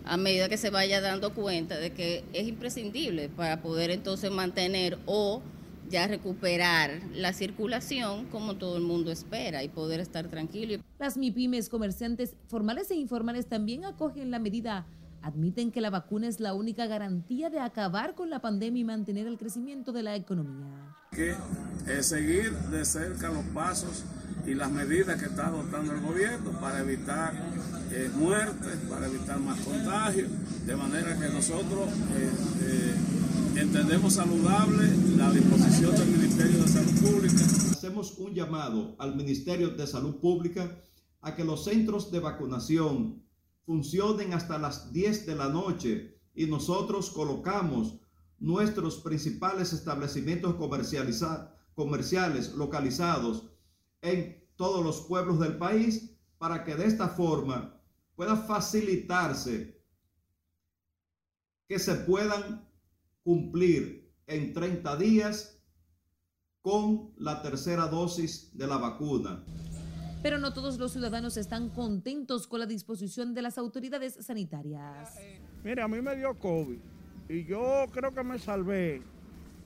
a 0.05 0.17
medida 0.17 0.49
que 0.49 0.57
se 0.57 0.69
vaya 0.69 1.01
dando 1.01 1.33
cuenta 1.33 1.77
de 1.77 1.93
que 1.93 2.23
es 2.33 2.47
imprescindible 2.47 3.29
para 3.29 3.61
poder 3.61 3.89
entonces 3.89 4.29
mantener 4.31 4.99
o 5.05 5.41
ya 5.89 6.07
recuperar 6.07 7.01
la 7.13 7.33
circulación 7.33 8.25
como 8.27 8.55
todo 8.55 8.77
el 8.77 8.83
mundo 8.83 9.11
espera 9.11 9.63
y 9.63 9.69
poder 9.69 9.99
estar 9.99 10.27
tranquilo. 10.27 10.81
Las 10.99 11.17
MIPIMES, 11.17 11.69
comerciantes 11.69 12.35
formales 12.47 12.89
e 12.91 12.95
informales 12.95 13.47
también 13.47 13.85
acogen 13.85 14.31
la 14.31 14.39
medida. 14.39 14.85
Admiten 15.21 15.71
que 15.71 15.79
la 15.79 15.89
vacuna 15.89 16.27
es 16.27 16.41
la 16.41 16.53
única 16.53 16.85
garantía 16.85 17.49
de 17.49 17.59
acabar 17.59 18.13
con 18.13 18.29
la 18.29 18.39
pandemia 18.39 18.81
y 18.81 18.83
mantener 18.83 19.25
el 19.25 19.37
crecimiento 19.37 19.93
de 19.93 20.03
la 20.03 20.15
economía. 20.15 20.67
Que 21.11 21.33
es 21.87 22.07
seguir 22.07 22.51
de 22.51 22.83
cerca 22.83 23.29
los 23.29 23.45
pasos 23.53 24.03
y 24.45 24.53
las 24.53 24.69
medidas 24.71 25.17
que 25.19 25.27
está 25.27 25.47
adoptando 25.47 25.93
el 25.93 26.01
gobierno 26.01 26.51
para 26.59 26.79
evitar 26.81 27.33
eh, 27.91 28.09
muertes, 28.15 28.77
para 28.89 29.07
evitar 29.07 29.39
más 29.39 29.59
contagios, 29.61 30.29
de 30.65 30.75
manera 30.75 31.17
que 31.17 31.29
nosotros 31.29 31.87
eh, 31.87 32.31
eh, 32.63 32.95
Entendemos 33.55 34.13
saludable 34.13 34.87
la 35.15 35.29
disposición 35.29 35.95
del 35.95 36.07
Ministerio 36.07 36.63
de 36.63 36.67
Salud 36.67 36.99
Pública. 37.01 37.43
Hacemos 37.71 38.17
un 38.17 38.33
llamado 38.33 38.95
al 38.97 39.15
Ministerio 39.15 39.69
de 39.69 39.85
Salud 39.85 40.15
Pública 40.15 40.81
a 41.21 41.35
que 41.35 41.43
los 41.43 41.63
centros 41.63 42.11
de 42.11 42.19
vacunación 42.19 43.23
funcionen 43.63 44.33
hasta 44.33 44.57
las 44.57 44.91
10 44.91 45.27
de 45.27 45.35
la 45.35 45.49
noche 45.49 46.19
y 46.33 46.47
nosotros 46.47 47.11
colocamos 47.11 47.99
nuestros 48.39 48.97
principales 48.97 49.71
establecimientos 49.71 50.55
comerciales 51.75 52.53
localizados 52.53 53.43
en 54.01 54.43
todos 54.55 54.83
los 54.83 55.01
pueblos 55.01 55.39
del 55.39 55.57
país 55.57 56.17
para 56.39 56.63
que 56.63 56.75
de 56.75 56.87
esta 56.87 57.07
forma 57.07 57.79
pueda 58.15 58.35
facilitarse 58.35 59.79
que 61.67 61.77
se 61.77 61.93
puedan 61.95 62.72
cumplir 63.23 64.11
en 64.27 64.53
30 64.53 64.95
días 64.97 65.59
con 66.61 67.11
la 67.17 67.41
tercera 67.41 67.87
dosis 67.87 68.51
de 68.57 68.67
la 68.67 68.77
vacuna. 68.77 69.43
Pero 70.21 70.37
no 70.37 70.53
todos 70.53 70.77
los 70.77 70.93
ciudadanos 70.93 71.35
están 71.35 71.69
contentos 71.69 72.47
con 72.47 72.61
la 72.61 72.65
disposición 72.65 73.33
de 73.33 73.41
las 73.41 73.57
autoridades 73.57 74.17
sanitarias. 74.21 75.15
Mira, 75.63 75.83
a 75.83 75.87
mí 75.89 76.01
me 76.01 76.15
dio 76.15 76.37
COVID 76.39 76.79
y 77.27 77.43
yo 77.43 77.85
creo 77.91 78.13
que 78.13 78.23
me 78.23 78.39
salvé 78.39 79.01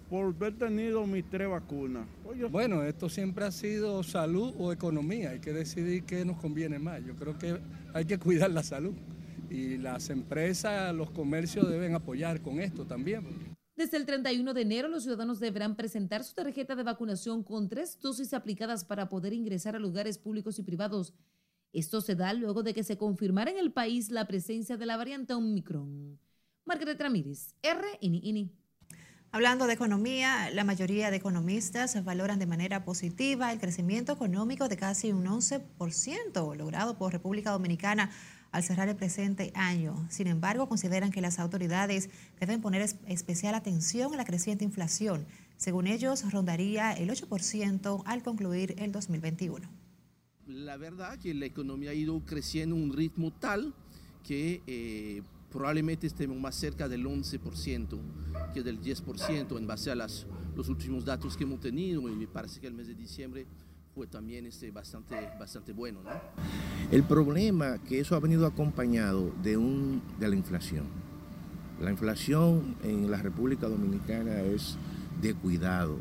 por 0.10 0.34
haber 0.34 0.58
tenido 0.58 1.06
mis 1.06 1.30
tres 1.30 1.50
vacunas. 1.50 2.08
Bueno, 2.50 2.84
esto 2.84 3.10
siempre 3.10 3.46
ha 3.46 3.52
sido 3.52 4.02
salud 4.04 4.54
o 4.58 4.72
economía. 4.72 5.32
Hay 5.32 5.40
que 5.40 5.54
decidir 5.54 6.04
qué 6.04 6.26
nos 6.26 6.38
conviene 6.38 6.80
más. 6.80 7.04
Yo 7.06 7.16
creo 7.16 7.38
que 7.38 7.60
hay 7.94 8.06
que 8.06 8.18
cuidar 8.18 8.50
la 8.50 8.64
salud 8.64 8.94
y 9.50 9.78
las 9.78 10.10
empresas, 10.10 10.94
los 10.96 11.12
comercios 11.12 11.70
deben 11.70 11.94
apoyar 11.94 12.42
con 12.42 12.60
esto 12.60 12.86
también. 12.86 13.26
Desde 13.78 13.98
el 13.98 14.08
31 14.08 14.56
de 14.56 14.62
enero, 14.62 14.88
los 14.88 15.04
ciudadanos 15.04 15.40
deberán 15.40 15.76
presentar 15.76 16.24
su 16.24 16.34
tarjeta 16.34 16.76
de 16.76 16.82
vacunación 16.82 17.44
con 17.44 17.70
tres 17.70 18.00
dosis 18.02 18.34
aplicadas 18.34 18.84
para 18.84 19.08
poder 19.08 19.34
ingresar 19.34 19.76
a 19.76 19.80
lugares 19.80 20.18
públicos 20.18 20.58
y 20.58 20.64
privados. 20.64 21.14
Esto 21.74 22.02
se 22.02 22.16
da 22.16 22.34
luego 22.34 22.64
de 22.64 22.74
que 22.74 22.84
se 22.84 22.98
confirmara 22.98 23.52
en 23.52 23.60
el 23.60 23.72
país 23.72 24.10
la 24.10 24.26
presencia 24.26 24.78
de 24.78 24.86
la 24.88 24.98
variante 24.98 25.36
Omicron. 25.36 26.20
Margaret 26.66 27.00
Ramírez, 27.00 27.54
RNN. 27.62 28.52
Hablando 29.32 29.68
de 29.68 29.74
economía, 29.74 30.50
la 30.50 30.64
mayoría 30.64 31.12
de 31.12 31.18
economistas 31.18 32.04
valoran 32.04 32.40
de 32.40 32.48
manera 32.48 32.84
positiva 32.84 33.54
el 33.54 33.60
crecimiento 33.60 34.12
económico 34.12 34.70
de 34.70 34.78
casi 34.78 35.12
un 35.12 35.26
11% 35.26 36.56
logrado 36.56 36.98
por 36.98 37.12
República 37.12 37.52
Dominicana 37.52 38.10
al 38.52 38.64
cerrar 38.64 38.90
el 38.90 38.96
presente 38.96 39.52
año. 39.56 40.08
Sin 40.10 40.28
embargo, 40.28 40.68
consideran 40.68 41.12
que 41.12 41.22
las 41.22 41.40
autoridades 41.40 42.10
deben 42.40 42.62
poner 42.62 42.88
especial 43.08 43.56
atención 43.56 44.14
a 44.14 44.18
la 44.18 44.26
creciente 44.26 44.66
inflación. 44.66 45.26
Según 45.58 45.88
ellos, 45.88 46.32
rondaría 46.32 46.94
el 46.94 47.10
8% 47.10 48.04
al 48.06 48.24
concluir 48.24 48.76
el 48.78 48.92
2021. 48.92 49.68
La 50.46 50.78
verdad 50.78 51.18
que 51.18 51.34
la 51.34 51.46
economía 51.46 51.92
ha 51.92 51.94
ido 51.94 52.20
creciendo 52.26 52.76
a 52.76 52.80
un 52.80 52.94
ritmo 52.94 53.32
tal 53.32 53.74
que 54.24 54.62
eh, 54.68 55.22
probablemente 55.52 56.08
estemos 56.08 56.38
más 56.38 56.56
cerca 56.56 56.88
del 56.88 57.06
11% 57.06 58.00
que 58.54 58.64
del 58.64 58.82
10% 58.82 59.58
en 59.58 59.68
base 59.68 59.92
a 59.92 59.96
los 59.96 60.26
últimos 60.70 61.06
datos 61.06 61.36
que 61.36 61.44
hemos 61.44 61.60
tenido 61.60 62.08
y 62.10 62.16
me 62.16 62.28
parece 62.28 62.60
que 62.60 62.68
el 62.68 62.74
mes 62.74 62.88
de 62.88 62.96
diciembre 62.96 63.46
fue 63.98 64.06
también 64.06 64.46
este, 64.46 64.70
bastante, 64.70 65.16
bastante 65.40 65.74
bueno. 65.74 66.04
¿no? 66.04 66.12
El 66.92 67.02
problema 67.02 67.80
que 67.80 68.00
eso 68.00 68.16
ha 68.16 68.20
venido 68.20 68.46
acompañado 68.46 69.34
de, 69.42 69.58
un, 69.58 70.04
de 70.20 70.30
la 70.30 70.36
inflación. 70.36 70.84
La 71.82 71.90
inflación 71.90 72.76
en 72.84 73.10
la 73.10 73.18
República 73.18 73.68
Dominicana 73.68 74.42
es 74.42 74.78
de 75.20 75.34
cuidado. 75.34 75.98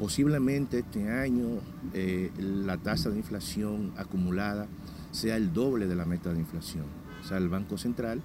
Posiblemente 0.00 0.80
este 0.80 1.08
año 1.08 1.60
eh, 1.94 2.32
la 2.38 2.76
tasa 2.78 3.08
de 3.08 3.18
inflación 3.18 3.92
acumulada 3.96 4.66
sea 5.12 5.36
el 5.36 5.52
doble 5.52 5.86
de 5.86 5.94
la 5.94 6.04
meta 6.04 6.32
de 6.32 6.40
inflación. 6.40 6.86
O 7.20 7.24
sea, 7.24 7.36
el 7.36 7.48
Banco 7.48 7.78
Central 7.78 8.20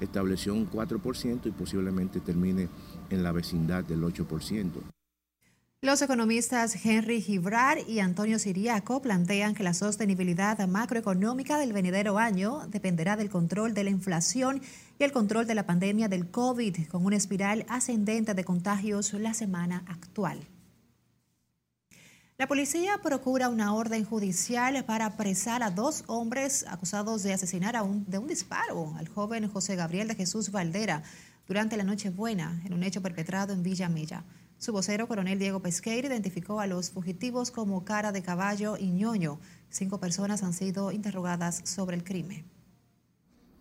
estableció 0.00 0.54
un 0.54 0.70
4% 0.70 1.46
y 1.46 1.50
posiblemente 1.50 2.20
termine 2.20 2.68
en 3.10 3.24
la 3.24 3.32
vecindad 3.32 3.82
del 3.82 4.04
8%. 4.04 4.99
Los 5.82 6.02
economistas 6.02 6.84
Henry 6.84 7.22
Gibrar 7.22 7.78
y 7.88 8.00
Antonio 8.00 8.38
Siriaco 8.38 9.00
plantean 9.00 9.54
que 9.54 9.62
la 9.62 9.72
sostenibilidad 9.72 10.68
macroeconómica 10.68 11.56
del 11.56 11.72
venidero 11.72 12.18
año 12.18 12.66
dependerá 12.68 13.16
del 13.16 13.30
control 13.30 13.72
de 13.72 13.84
la 13.84 13.88
inflación 13.88 14.60
y 14.98 15.04
el 15.04 15.10
control 15.10 15.46
de 15.46 15.54
la 15.54 15.64
pandemia 15.64 16.08
del 16.08 16.30
COVID, 16.30 16.86
con 16.88 17.06
una 17.06 17.16
espiral 17.16 17.64
ascendente 17.66 18.34
de 18.34 18.44
contagios 18.44 19.14
la 19.14 19.32
semana 19.32 19.82
actual. 19.88 20.46
La 22.36 22.46
policía 22.46 22.98
procura 23.02 23.48
una 23.48 23.72
orden 23.72 24.04
judicial 24.04 24.84
para 24.84 25.06
apresar 25.06 25.62
a 25.62 25.70
dos 25.70 26.04
hombres 26.08 26.66
acusados 26.68 27.22
de 27.22 27.32
asesinar 27.32 27.74
a 27.74 27.84
un, 27.84 28.04
de 28.04 28.18
un 28.18 28.26
disparo 28.26 28.94
al 28.98 29.08
joven 29.08 29.48
José 29.48 29.76
Gabriel 29.76 30.08
de 30.08 30.14
Jesús 30.14 30.50
Valdera 30.50 31.02
durante 31.48 31.78
la 31.78 31.84
Nochebuena, 31.84 32.60
en 32.66 32.74
un 32.74 32.82
hecho 32.82 33.00
perpetrado 33.00 33.54
en 33.54 33.62
Villa 33.62 33.88
Mella. 33.88 34.24
Su 34.60 34.74
vocero, 34.74 35.08
coronel 35.08 35.38
Diego 35.38 35.60
Pesqueira, 35.60 36.08
identificó 36.08 36.60
a 36.60 36.66
los 36.66 36.90
fugitivos 36.90 37.50
como 37.50 37.82
Cara 37.82 38.12
de 38.12 38.20
Caballo 38.20 38.76
y 38.76 38.90
Ñoño. 38.90 39.40
Cinco 39.70 39.98
personas 39.98 40.42
han 40.42 40.52
sido 40.52 40.92
interrogadas 40.92 41.62
sobre 41.64 41.96
el 41.96 42.04
crimen. 42.04 42.44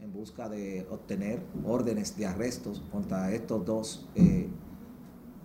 En 0.02 0.12
busca 0.12 0.50
de 0.50 0.86
obtener 0.90 1.42
órdenes 1.64 2.18
de 2.18 2.26
arrestos 2.26 2.84
contra 2.92 3.32
estos 3.32 3.66
dos 3.66 4.10
eh, 4.16 4.50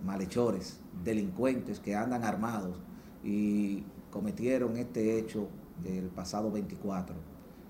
malhechores, 0.03 0.81
delincuentes 1.05 1.79
que 1.79 1.95
andan 1.95 2.25
armados 2.25 2.77
y 3.23 3.85
cometieron 4.11 4.75
este 4.75 5.17
hecho 5.17 5.47
el 5.85 6.09
pasado 6.09 6.51
24. 6.51 7.15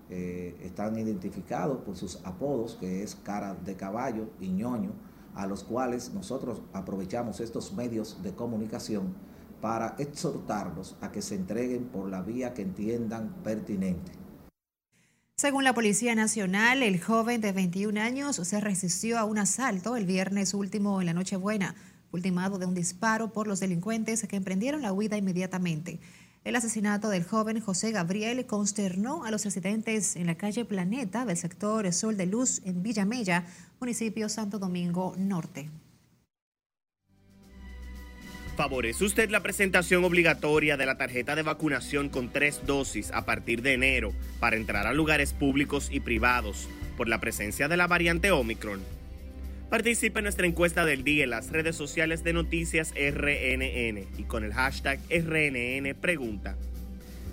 Eh, 0.10 0.58
están 0.64 0.98
identificados 0.98 1.84
por 1.84 1.96
sus 1.96 2.16
apodos, 2.26 2.78
que 2.80 3.04
es 3.04 3.14
cara 3.14 3.54
de 3.54 3.76
caballo 3.76 4.28
y 4.40 4.50
ñoño, 4.50 4.90
a 5.36 5.48
los 5.48 5.64
cuales 5.64 6.12
nosotros 6.14 6.62
aprovechamos 6.74 7.40
estos 7.40 7.74
medios 7.74 8.22
de 8.24 8.34
comunicación 8.34 9.14
para 9.62 9.96
exhortarlos 9.98 10.96
a 11.02 11.12
que 11.12 11.22
se 11.22 11.36
entreguen 11.36 11.86
por 11.86 12.10
la 12.10 12.22
vía 12.22 12.54
que 12.54 12.62
entiendan 12.62 13.36
pertinente. 13.44 14.12
Según 15.38 15.64
la 15.64 15.74
Policía 15.74 16.16
Nacional, 16.16 16.82
el 16.82 17.02
joven 17.02 17.42
de 17.42 17.52
21 17.52 18.00
años 18.00 18.38
se 18.38 18.62
resistió 18.62 19.20
a 19.20 19.26
un 19.26 19.38
asalto 19.38 19.98
el 19.98 20.06
viernes 20.06 20.54
último 20.54 21.02
en 21.02 21.08
la 21.08 21.14
Nochebuena 21.14 21.76
ultimado 22.16 22.58
de 22.58 22.66
un 22.66 22.74
disparo 22.74 23.32
por 23.32 23.48
los 23.48 23.60
delincuentes 23.60 24.26
que 24.28 24.36
emprendieron 24.36 24.82
la 24.82 24.94
huida 24.94 25.18
inmediatamente. 25.18 26.00
El 26.46 26.56
asesinato 26.56 27.10
del 27.10 27.24
joven 27.24 27.60
José 27.60 27.92
Gabriel 27.92 28.46
consternó 28.46 29.26
a 29.26 29.32
los 29.32 29.44
residentes 29.44 30.16
en 30.16 30.28
la 30.28 30.36
calle 30.36 30.64
Planeta 30.64 31.26
del 31.26 31.38
sector 31.38 31.92
Sol 31.92 32.18
de 32.18 32.28
Luz 32.28 32.62
en 32.66 32.84
Villamella, 32.84 33.48
municipio 33.80 34.30
Santo 34.30 34.60
Domingo 34.60 35.16
Norte. 35.18 35.72
¿Favorece 38.56 39.04
usted 39.04 39.32
la 39.32 39.42
presentación 39.42 40.06
obligatoria 40.06 40.78
de 40.78 40.86
la 40.86 41.00
tarjeta 41.00 41.36
de 41.36 41.42
vacunación 41.42 42.10
con 42.10 42.32
tres 42.32 42.62
dosis 42.68 43.10
a 43.12 43.26
partir 43.26 43.64
de 43.64 43.74
enero 43.74 44.14
para 44.40 44.56
entrar 44.56 44.86
a 44.86 44.94
lugares 44.94 45.34
públicos 45.34 45.90
y 45.92 46.00
privados 46.00 46.70
por 46.96 47.10
la 47.10 47.20
presencia 47.20 47.68
de 47.68 47.76
la 47.76 47.88
variante 47.88 48.32
Omicron? 48.32 48.82
Participa 49.70 50.20
en 50.20 50.24
nuestra 50.24 50.46
encuesta 50.46 50.86
del 50.86 51.04
día 51.04 51.24
en 51.24 51.32
las 51.32 51.50
redes 51.50 51.76
sociales 51.76 52.24
de 52.24 52.34
Noticias 52.34 52.92
RNN 52.92 54.08
y 54.18 54.24
con 54.28 54.44
el 54.44 54.54
hashtag 54.54 55.00
RNN 55.10 55.96
Pregunta. 56.00 56.56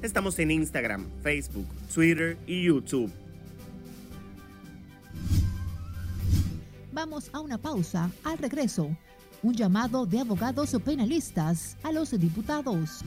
Estamos 0.01 0.39
en 0.39 0.51
Instagram, 0.51 1.07
Facebook, 1.23 1.67
Twitter 1.95 2.39
y 2.47 2.65
YouTube. 2.65 3.13
Vamos 6.93 7.31
a 7.33 7.41
una 7.41 7.59
pausa. 7.59 8.11
Al 8.25 8.39
regreso, 8.39 8.97
un 9.43 9.55
llamado 9.55 10.07
de 10.07 10.21
abogados 10.21 10.75
penalistas 10.85 11.77
a 11.83 11.93
los 11.93 12.19
diputados. 12.19 13.05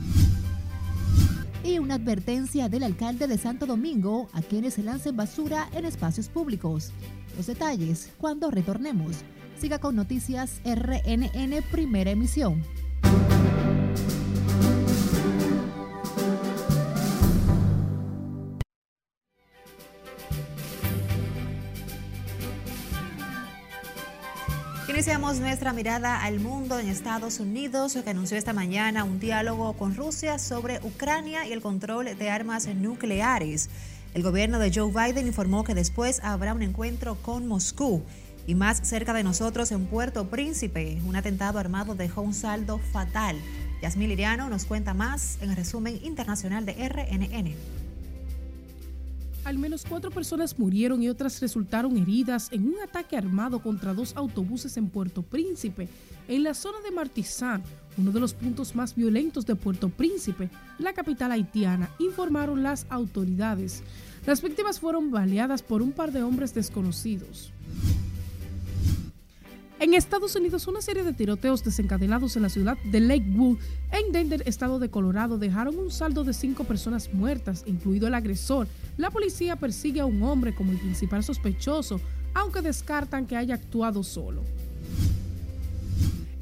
Y 1.66 1.80
una 1.80 1.94
advertencia 1.96 2.68
del 2.68 2.84
alcalde 2.84 3.26
de 3.26 3.38
Santo 3.38 3.66
Domingo 3.66 4.28
a 4.32 4.40
quienes 4.40 4.74
se 4.74 4.84
lancen 4.84 5.16
basura 5.16 5.68
en 5.72 5.84
espacios 5.84 6.28
públicos. 6.28 6.92
Los 7.36 7.48
detalles 7.48 8.12
cuando 8.18 8.52
retornemos. 8.52 9.16
Siga 9.58 9.80
con 9.80 9.96
Noticias 9.96 10.60
RNN 10.64 11.60
Primera 11.72 12.12
Emisión. 12.12 12.62
Iniciamos 25.06 25.38
nuestra 25.38 25.72
mirada 25.72 26.20
al 26.20 26.40
mundo 26.40 26.80
en 26.80 26.88
Estados 26.88 27.38
Unidos, 27.38 27.96
que 28.02 28.10
anunció 28.10 28.36
esta 28.36 28.52
mañana 28.52 29.04
un 29.04 29.20
diálogo 29.20 29.74
con 29.74 29.94
Rusia 29.94 30.36
sobre 30.40 30.80
Ucrania 30.82 31.46
y 31.46 31.52
el 31.52 31.62
control 31.62 32.18
de 32.18 32.28
armas 32.28 32.66
nucleares. 32.66 33.70
El 34.14 34.24
gobierno 34.24 34.58
de 34.58 34.72
Joe 34.74 34.90
Biden 34.90 35.28
informó 35.28 35.62
que 35.62 35.76
después 35.76 36.18
habrá 36.24 36.54
un 36.54 36.62
encuentro 36.62 37.14
con 37.22 37.46
Moscú. 37.46 38.02
Y 38.48 38.56
más 38.56 38.80
cerca 38.82 39.12
de 39.12 39.22
nosotros, 39.22 39.70
en 39.70 39.86
Puerto 39.86 40.28
Príncipe, 40.28 40.98
un 41.06 41.14
atentado 41.14 41.60
armado 41.60 41.94
dejó 41.94 42.22
un 42.22 42.34
saldo 42.34 42.80
fatal. 42.92 43.36
Yasmín 43.82 44.08
Liriano 44.08 44.48
nos 44.48 44.64
cuenta 44.64 44.92
más 44.92 45.38
en 45.40 45.50
el 45.50 45.56
resumen 45.56 46.00
internacional 46.02 46.66
de 46.66 46.72
RNN. 46.88 47.85
Al 49.46 49.58
menos 49.58 49.84
cuatro 49.88 50.10
personas 50.10 50.58
murieron 50.58 51.04
y 51.04 51.08
otras 51.08 51.40
resultaron 51.40 51.96
heridas 51.96 52.48
en 52.50 52.66
un 52.66 52.80
ataque 52.80 53.16
armado 53.16 53.60
contra 53.60 53.94
dos 53.94 54.12
autobuses 54.16 54.76
en 54.76 54.88
Puerto 54.88 55.22
Príncipe, 55.22 55.88
en 56.26 56.42
la 56.42 56.52
zona 56.52 56.80
de 56.80 56.90
Martizán, 56.90 57.62
uno 57.96 58.10
de 58.10 58.18
los 58.18 58.34
puntos 58.34 58.74
más 58.74 58.96
violentos 58.96 59.46
de 59.46 59.54
Puerto 59.54 59.88
Príncipe, 59.88 60.50
la 60.80 60.94
capital 60.94 61.30
haitiana, 61.30 61.90
informaron 62.00 62.64
las 62.64 62.86
autoridades. 62.90 63.84
Las 64.26 64.42
víctimas 64.42 64.80
fueron 64.80 65.12
baleadas 65.12 65.62
por 65.62 65.80
un 65.80 65.92
par 65.92 66.10
de 66.10 66.24
hombres 66.24 66.52
desconocidos. 66.52 67.52
En 69.78 69.92
Estados 69.92 70.34
Unidos, 70.34 70.66
una 70.68 70.80
serie 70.80 71.02
de 71.02 71.12
tiroteos 71.12 71.62
desencadenados 71.62 72.34
en 72.36 72.42
la 72.42 72.48
ciudad 72.48 72.78
de 72.78 72.98
Lakewood, 72.98 73.58
en 73.92 74.10
Denver, 74.10 74.42
estado 74.46 74.78
de 74.78 74.88
Colorado, 74.88 75.36
dejaron 75.36 75.78
un 75.78 75.90
saldo 75.90 76.24
de 76.24 76.32
cinco 76.32 76.64
personas 76.64 77.12
muertas, 77.12 77.62
incluido 77.66 78.08
el 78.08 78.14
agresor. 78.14 78.68
La 78.96 79.10
policía 79.10 79.56
persigue 79.56 80.00
a 80.00 80.06
un 80.06 80.22
hombre 80.22 80.54
como 80.54 80.72
el 80.72 80.78
principal 80.78 81.22
sospechoso, 81.22 82.00
aunque 82.32 82.62
descartan 82.62 83.26
que 83.26 83.36
haya 83.36 83.56
actuado 83.56 84.02
solo. 84.02 84.40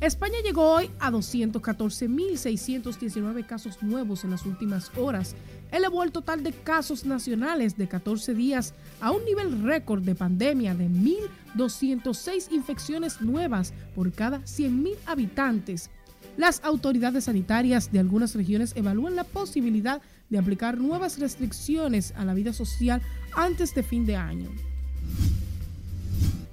España 0.01 0.37
llegó 0.45 0.71
hoy 0.71 0.89
a 1.01 1.11
214.619 1.11 3.47
casos 3.47 3.83
nuevos 3.83 4.23
en 4.23 4.31
las 4.31 4.47
últimas 4.47 4.93
horas, 4.97 5.35
elevó 5.75 6.05
el 6.05 6.13
total 6.13 6.45
de 6.45 6.53
casos 6.53 7.05
nacionales 7.05 7.77
de 7.77 7.89
14 7.89 8.33
días 8.33 8.75
a 9.01 9.11
un 9.11 9.25
nivel 9.25 9.63
récord 9.63 10.03
de 10.03 10.15
pandemia 10.15 10.75
de 10.75 10.89
1.206 10.89 12.53
infecciones 12.53 13.21
nuevas 13.21 13.75
por 13.95 14.13
cada 14.13 14.39
100.000 14.43 14.95
habitantes. 15.07 15.91
Las 16.37 16.63
autoridades 16.65 17.25
sanitarias 17.25 17.91
de 17.91 17.99
algunas 17.99 18.35
regiones 18.35 18.73
evalúan 18.77 19.17
la 19.17 19.25
posibilidad 19.25 20.01
de 20.31 20.39
aplicar 20.39 20.79
nuevas 20.79 21.19
restricciones 21.19 22.15
a 22.17 22.25
la 22.25 22.35
vida 22.35 22.53
social 22.53 23.03
antes 23.37 23.75
de 23.75 23.83
fin 23.83 24.07
de 24.07 24.17
año. 24.17 24.51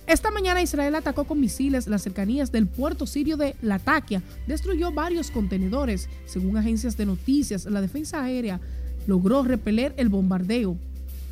Esta 0.08 0.30
mañana 0.30 0.62
Israel 0.62 0.96
atacó 0.96 1.24
con 1.24 1.40
misiles 1.40 1.88
las 1.88 2.02
cercanías 2.02 2.52
del 2.52 2.68
puerto 2.68 3.08
sirio 3.08 3.38
de 3.38 3.56
Latakia, 3.62 4.22
destruyó 4.46 4.92
varios 4.92 5.32
contenedores. 5.32 6.10
Según 6.26 6.58
agencias 6.58 6.98
de 6.98 7.06
noticias, 7.06 7.66
la 7.66 7.80
defensa 7.80 8.22
aérea 8.22 8.60
logró 9.08 9.44
repeler 9.44 9.94
el 9.98 10.10
bombardeo. 10.10 10.78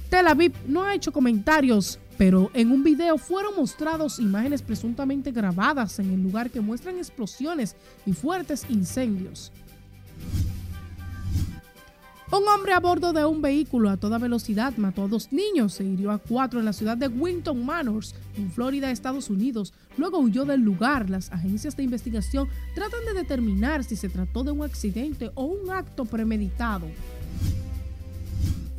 Tel 0.09 0.27
Aviv 0.27 0.53
no 0.67 0.83
ha 0.83 0.95
hecho 0.95 1.11
comentarios, 1.11 1.99
pero 2.17 2.49
en 2.53 2.71
un 2.71 2.83
video 2.83 3.17
fueron 3.17 3.55
mostrados 3.55 4.19
imágenes 4.19 4.61
presuntamente 4.61 5.31
grabadas 5.31 5.99
en 5.99 6.11
el 6.11 6.21
lugar 6.21 6.49
que 6.49 6.61
muestran 6.61 6.97
explosiones 6.97 7.75
y 8.05 8.13
fuertes 8.13 8.65
incendios. 8.69 9.51
Un 12.31 12.47
hombre 12.47 12.73
a 12.73 12.79
bordo 12.79 13.11
de 13.11 13.25
un 13.25 13.41
vehículo 13.41 13.89
a 13.89 13.97
toda 13.97 14.19
velocidad 14.19 14.77
mató 14.77 15.05
a 15.05 15.07
dos 15.07 15.33
niños, 15.33 15.73
se 15.73 15.83
hirió 15.83 16.11
a 16.11 16.19
cuatro 16.19 16.59
en 16.59 16.65
la 16.65 16.73
ciudad 16.73 16.95
de 16.95 17.07
Winton 17.07 17.65
Manors, 17.65 18.13
en 18.37 18.51
Florida, 18.51 18.91
Estados 18.91 19.31
Unidos. 19.31 19.73
Luego 19.97 20.19
huyó 20.19 20.45
del 20.45 20.61
lugar. 20.61 21.09
Las 21.09 21.31
agencias 21.31 21.75
de 21.75 21.83
investigación 21.83 22.47
tratan 22.75 23.03
de 23.05 23.13
determinar 23.13 23.83
si 23.83 23.95
se 23.95 24.09
trató 24.09 24.43
de 24.43 24.51
un 24.51 24.61
accidente 24.61 25.31
o 25.33 25.45
un 25.45 25.71
acto 25.71 26.05
premeditado. 26.05 26.85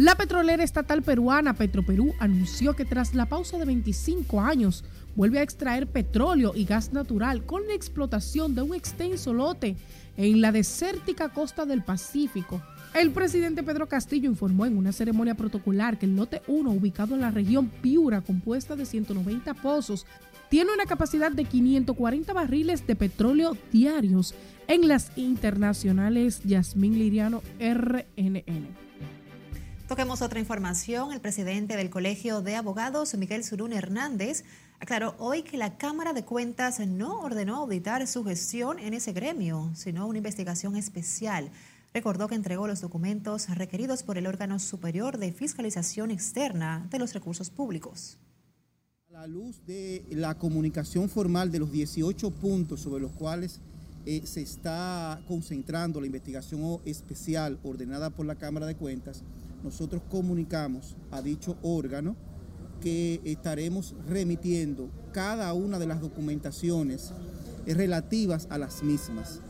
La 0.01 0.15
petrolera 0.15 0.65
estatal 0.65 1.03
peruana 1.03 1.53
Petroperú 1.53 2.15
anunció 2.21 2.75
que 2.75 2.87
tras 2.87 3.15
la 3.15 3.27
pausa 3.27 3.59
de 3.59 3.67
25 3.67 4.41
años 4.41 4.83
vuelve 5.15 5.41
a 5.41 5.43
extraer 5.43 5.87
petróleo 5.87 6.53
y 6.55 6.65
gas 6.65 6.95
natural 6.95 7.45
con 7.45 7.67
la 7.67 7.75
explotación 7.75 8.55
de 8.55 8.63
un 8.63 8.75
extenso 8.75 9.35
lote 9.35 9.77
en 10.17 10.41
la 10.41 10.53
desértica 10.53 11.29
costa 11.29 11.67
del 11.67 11.83
Pacífico. 11.83 12.63
El 12.95 13.11
presidente 13.11 13.63
Pedro 13.63 13.89
Castillo 13.89 14.31
informó 14.31 14.65
en 14.65 14.79
una 14.79 14.93
ceremonia 14.93 15.35
protocolar 15.35 15.99
que 15.99 16.07
el 16.07 16.17
lote 16.17 16.41
1, 16.47 16.71
ubicado 16.71 17.15
en 17.15 17.21
la 17.21 17.31
región 17.31 17.69
Piura, 17.69 18.23
compuesta 18.23 18.77
de 18.77 18.87
190 18.87 19.53
pozos, 19.55 20.07
tiene 20.51 20.73
una 20.73 20.85
capacidad 20.85 21.31
de 21.31 21.45
540 21.45 22.33
barriles 22.33 22.87
de 22.87 22.97
petróleo 22.97 23.57
diarios 23.73 24.35
en 24.67 24.89
las 24.89 25.13
internacionales 25.17 26.43
Yasmín 26.45 26.99
Liriano 26.99 27.41
RNN. 27.61 28.67
Toquemos 29.87 30.23
otra 30.23 30.41
información. 30.41 31.13
El 31.13 31.21
presidente 31.21 31.77
del 31.77 31.89
Colegio 31.89 32.43
de 32.43 32.57
Abogados, 32.57 33.15
Miguel 33.15 33.45
Surún 33.45 33.73
Hernández, 33.73 34.45
aclaró 34.81 35.15
hoy 35.19 35.43
que 35.43 35.57
la 35.57 35.77
Cámara 35.77 36.13
de 36.13 36.25
Cuentas 36.25 36.81
no 36.81 37.21
ordenó 37.21 37.57
auditar 37.57 38.05
su 38.09 38.25
gestión 38.25 38.81
en 38.81 38.95
ese 38.95 39.13
gremio, 39.13 39.71
sino 39.75 40.07
una 40.09 40.19
investigación 40.19 40.75
especial. 40.75 41.51
Recordó 41.95 42.27
que 42.27 42.35
entregó 42.35 42.67
los 42.67 42.81
documentos 42.81 43.49
requeridos 43.51 44.03
por 44.03 44.19
el 44.19 44.27
órgano 44.27 44.59
superior 44.59 45.19
de 45.19 45.33
fiscalización 45.33 46.11
externa 46.11 46.87
de 46.91 46.99
los 46.99 47.15
recursos 47.15 47.51
públicos. 47.51 48.19
A 49.11 49.23
la 49.23 49.27
luz 49.27 49.61
de 49.67 50.05
la 50.11 50.39
comunicación 50.39 51.09
formal 51.09 51.51
de 51.51 51.59
los 51.59 51.73
18 51.73 52.31
puntos 52.31 52.81
sobre 52.81 53.03
los 53.03 53.11
cuales 53.11 53.59
eh, 54.07 54.23
se 54.25 54.41
está 54.41 55.21
concentrando 55.27 56.01
la 56.01 56.07
investigación 56.07 56.81
especial 56.85 57.59
ordenada 57.65 58.11
por 58.11 58.25
la 58.25 58.37
Cámara 58.37 58.67
de 58.67 58.77
Cuentas, 58.77 59.25
nosotros 59.65 60.01
comunicamos 60.09 60.95
a 61.11 61.23
dicho 61.23 61.57
órgano 61.63 62.15
que 62.81 63.21
estaremos 63.25 63.97
remitiendo 64.09 64.89
cada 65.13 65.53
una 65.55 65.81
de 65.81 65.89
las 65.89 66.01
documentaciones 66.01 67.13
relativas 67.67 68.47
a 68.49 68.59
las 68.59 68.85
mismas, 68.85 69.41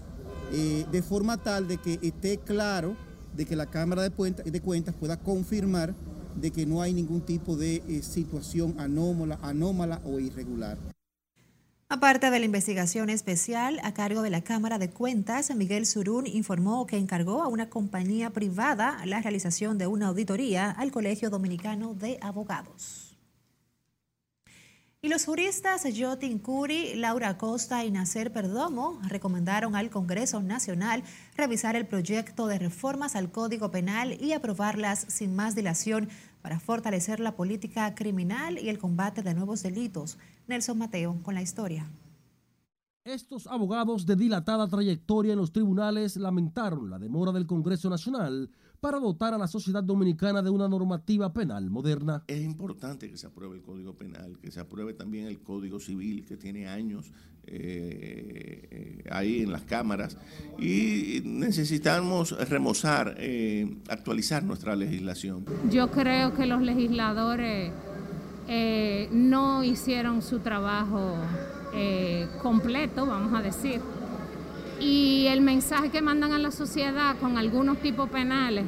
eh, 0.54 0.86
de 0.90 1.02
forma 1.02 1.36
tal 1.36 1.68
de 1.68 1.76
que 1.76 1.98
esté 2.00 2.38
claro 2.38 2.96
de 3.36 3.44
que 3.44 3.56
la 3.56 3.66
Cámara 3.66 4.00
de, 4.02 4.10
Cuentas 4.10 4.94
pueda 4.98 5.18
confirmar 5.18 5.94
de 6.36 6.50
que 6.50 6.66
no 6.66 6.82
hay 6.82 6.92
ningún 6.92 7.20
tipo 7.20 7.56
de 7.56 7.82
eh, 7.88 8.02
situación 8.02 8.74
anómala, 8.78 9.38
anómala 9.42 10.00
o 10.04 10.20
irregular. 10.20 10.78
Aparte 11.92 12.30
de 12.30 12.38
la 12.38 12.44
investigación 12.44 13.10
especial 13.10 13.80
a 13.82 13.92
cargo 13.92 14.22
de 14.22 14.30
la 14.30 14.42
Cámara 14.42 14.78
de 14.78 14.90
Cuentas, 14.90 15.52
Miguel 15.56 15.86
Surún 15.86 16.24
informó 16.28 16.86
que 16.86 16.96
encargó 16.96 17.42
a 17.42 17.48
una 17.48 17.68
compañía 17.68 18.30
privada 18.30 19.04
la 19.06 19.20
realización 19.20 19.76
de 19.76 19.88
una 19.88 20.06
auditoría 20.06 20.70
al 20.70 20.92
Colegio 20.92 21.30
Dominicano 21.30 21.94
de 21.94 22.18
Abogados. 22.20 23.09
Y 25.02 25.08
los 25.08 25.24
juristas 25.24 25.82
Jotin 25.96 26.38
Curi, 26.38 26.94
Laura 26.94 27.38
Costa 27.38 27.86
y 27.86 27.90
Nacer 27.90 28.34
Perdomo 28.34 29.00
recomendaron 29.08 29.74
al 29.74 29.88
Congreso 29.88 30.42
Nacional 30.42 31.02
revisar 31.38 31.74
el 31.74 31.86
proyecto 31.86 32.46
de 32.48 32.58
reformas 32.58 33.16
al 33.16 33.32
Código 33.32 33.70
Penal 33.70 34.20
y 34.20 34.34
aprobarlas 34.34 35.06
sin 35.08 35.34
más 35.34 35.54
dilación 35.54 36.10
para 36.42 36.60
fortalecer 36.60 37.18
la 37.18 37.34
política 37.34 37.94
criminal 37.94 38.58
y 38.58 38.68
el 38.68 38.76
combate 38.76 39.22
de 39.22 39.32
nuevos 39.32 39.62
delitos. 39.62 40.18
Nelson 40.48 40.76
Mateo 40.76 41.16
con 41.22 41.34
la 41.34 41.40
historia. 41.40 41.86
Estos 43.04 43.46
abogados 43.46 44.04
de 44.04 44.14
dilatada 44.14 44.68
trayectoria 44.68 45.32
en 45.32 45.38
los 45.38 45.52
tribunales 45.52 46.16
lamentaron 46.16 46.90
la 46.90 46.98
demora 46.98 47.32
del 47.32 47.46
Congreso 47.46 47.88
Nacional 47.88 48.50
para 48.78 49.00
dotar 49.00 49.32
a 49.32 49.38
la 49.38 49.46
sociedad 49.46 49.82
dominicana 49.82 50.42
de 50.42 50.50
una 50.50 50.68
normativa 50.68 51.32
penal 51.32 51.70
moderna. 51.70 52.24
Es 52.26 52.42
importante 52.42 53.10
que 53.10 53.16
se 53.16 53.26
apruebe 53.26 53.56
el 53.56 53.62
Código 53.62 53.94
Penal, 53.94 54.38
que 54.38 54.50
se 54.50 54.60
apruebe 54.60 54.92
también 54.92 55.28
el 55.28 55.40
Código 55.40 55.80
Civil, 55.80 56.26
que 56.26 56.36
tiene 56.36 56.68
años 56.68 57.10
eh, 57.46 58.68
eh, 58.70 59.04
ahí 59.10 59.40
en 59.40 59.52
las 59.52 59.62
cámaras, 59.62 60.18
y 60.58 61.22
necesitamos 61.24 62.32
remozar, 62.50 63.14
eh, 63.16 63.78
actualizar 63.88 64.44
nuestra 64.44 64.76
legislación. 64.76 65.46
Yo 65.70 65.90
creo 65.90 66.34
que 66.34 66.44
los 66.44 66.60
legisladores 66.60 67.72
eh, 68.46 69.08
no 69.10 69.64
hicieron 69.64 70.20
su 70.20 70.40
trabajo 70.40 71.14
eh, 71.72 72.28
completo, 72.42 73.06
vamos 73.06 73.32
a 73.32 73.42
decir. 73.42 73.80
Y 74.80 75.26
el 75.26 75.40
mensaje 75.40 75.90
que 75.90 76.00
mandan 76.00 76.32
a 76.32 76.38
la 76.38 76.50
sociedad 76.50 77.16
con 77.18 77.36
algunos 77.36 77.78
tipos 77.78 78.08
penales 78.08 78.64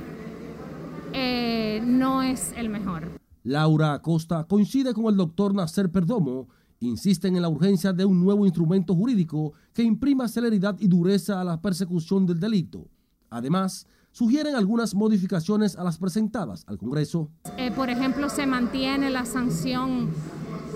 eh, 1.12 1.80
no 1.84 2.22
es 2.22 2.52
el 2.56 2.68
mejor. 2.68 3.08
Laura 3.44 3.94
Acosta 3.94 4.44
coincide 4.44 4.94
con 4.94 5.06
el 5.06 5.16
doctor 5.16 5.54
Nacer 5.54 5.90
Perdomo, 5.90 6.48
insisten 6.80 7.36
en 7.36 7.42
la 7.42 7.48
urgencia 7.48 7.92
de 7.92 8.04
un 8.04 8.22
nuevo 8.22 8.44
instrumento 8.44 8.94
jurídico 8.94 9.52
que 9.72 9.82
imprima 9.82 10.28
celeridad 10.28 10.76
y 10.78 10.88
dureza 10.88 11.40
a 11.40 11.44
la 11.44 11.60
persecución 11.60 12.26
del 12.26 12.38
delito. 12.38 12.86
Además, 13.30 13.86
sugieren 14.12 14.54
algunas 14.54 14.94
modificaciones 14.94 15.76
a 15.76 15.84
las 15.84 15.98
presentadas 15.98 16.64
al 16.66 16.78
Congreso. 16.78 17.30
Eh, 17.56 17.70
por 17.72 17.88
ejemplo, 17.88 18.28
se 18.28 18.46
mantiene 18.46 19.10
la 19.10 19.24
sanción 19.24 20.10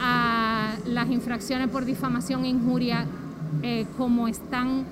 a 0.01 0.46
las 0.87 1.11
infracciones 1.11 1.69
por 1.69 1.85
difamación 1.85 2.45
e 2.45 2.49
injuria 2.49 3.07
eh, 3.63 3.87
como 3.97 4.29
están 4.29 4.85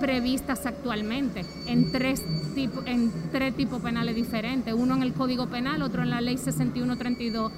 previstas 0.00 0.66
actualmente 0.66 1.44
en 1.66 1.90
tres, 1.90 2.22
tipos 2.54 2.84
en 2.86 3.10
tres 3.32 3.54
tipos 3.54 3.80
penales 3.80 4.14
diferentes, 4.14 4.74
uno 4.74 4.94
en 4.94 5.02
el 5.02 5.12
Código 5.14 5.46
Penal, 5.46 5.82
otro 5.82 6.02
en 6.02 6.10
la 6.10 6.20
Ley 6.20 6.36
6132 6.36 7.52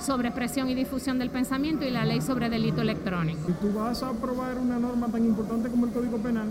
sobre 0.00 0.28
expresión 0.28 0.68
y 0.68 0.74
difusión 0.74 1.18
del 1.18 1.30
pensamiento 1.30 1.84
y 1.84 1.90
la 1.90 2.04
ley 2.04 2.20
sobre 2.20 2.50
delito 2.50 2.82
electrónico. 2.82 3.40
Si 3.46 3.52
tú 3.54 3.72
vas 3.72 4.02
a 4.02 4.10
aprobar 4.10 4.58
una 4.58 4.78
norma 4.78 5.08
tan 5.08 5.24
importante 5.24 5.70
como 5.70 5.86
el 5.86 5.92
Código 5.92 6.18
Penal, 6.18 6.48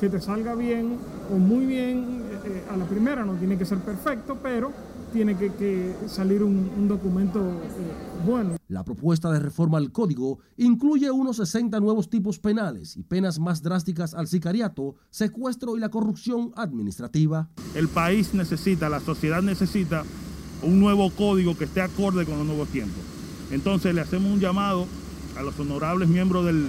que 0.00 0.08
te 0.08 0.20
salga 0.20 0.54
bien 0.54 0.96
o 1.32 1.38
muy 1.38 1.66
bien 1.66 2.22
eh, 2.44 2.64
a 2.72 2.76
la 2.76 2.84
primera, 2.86 3.24
no 3.24 3.34
tiene 3.34 3.56
que 3.58 3.64
ser 3.64 3.78
perfecto, 3.78 4.38
pero 4.42 4.72
tiene 5.12 5.36
que, 5.36 5.94
salir 6.06 6.42
un, 6.42 6.88
documento 6.88 7.40
eh, 7.40 8.26
bueno. 8.26 8.56
La 8.68 8.84
propuesta 8.84 9.30
de 9.30 9.40
reforma 9.40 9.78
al 9.78 9.92
código 9.92 10.38
incluye 10.56 11.10
unos 11.10 11.36
60 11.36 11.78
nuevos 11.80 12.08
tipos 12.08 12.38
penales 12.38 12.96
y 12.96 13.02
penas 13.02 13.38
más 13.38 13.62
drásticas 13.62 14.14
al 14.14 14.26
sicariato, 14.26 14.94
secuestro 15.10 15.76
y 15.76 15.80
la 15.80 15.88
corrupción 15.88 16.52
administrativa. 16.56 17.48
El 17.74 17.88
país 17.88 18.34
necesita, 18.34 18.88
la 18.88 19.00
sociedad 19.00 19.42
necesita 19.42 20.04
un 20.62 20.80
nuevo 20.80 21.10
código 21.10 21.56
que 21.56 21.64
esté 21.64 21.80
acorde 21.80 22.24
con 22.24 22.38
los 22.38 22.46
nuevos 22.46 22.68
tiempos. 22.68 23.02
Entonces 23.50 23.94
le 23.94 24.00
hacemos 24.00 24.32
un 24.32 24.40
llamado 24.40 24.86
a 25.36 25.42
los 25.42 25.58
honorables 25.58 26.08
miembros 26.08 26.44
del, 26.44 26.68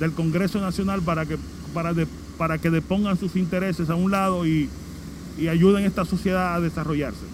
del 0.00 0.12
Congreso 0.12 0.60
Nacional 0.60 1.02
para 1.02 1.26
que, 1.26 1.38
para, 1.72 1.92
para 2.38 2.58
que 2.58 2.70
depongan 2.70 3.18
sus 3.18 3.36
intereses 3.36 3.90
a 3.90 3.94
un 3.94 4.10
lado 4.10 4.46
y, 4.46 4.68
y 5.38 5.48
ayuden 5.48 5.84
a 5.84 5.86
esta 5.86 6.04
sociedad 6.04 6.54
a 6.54 6.60
desarrollarse. 6.60 7.26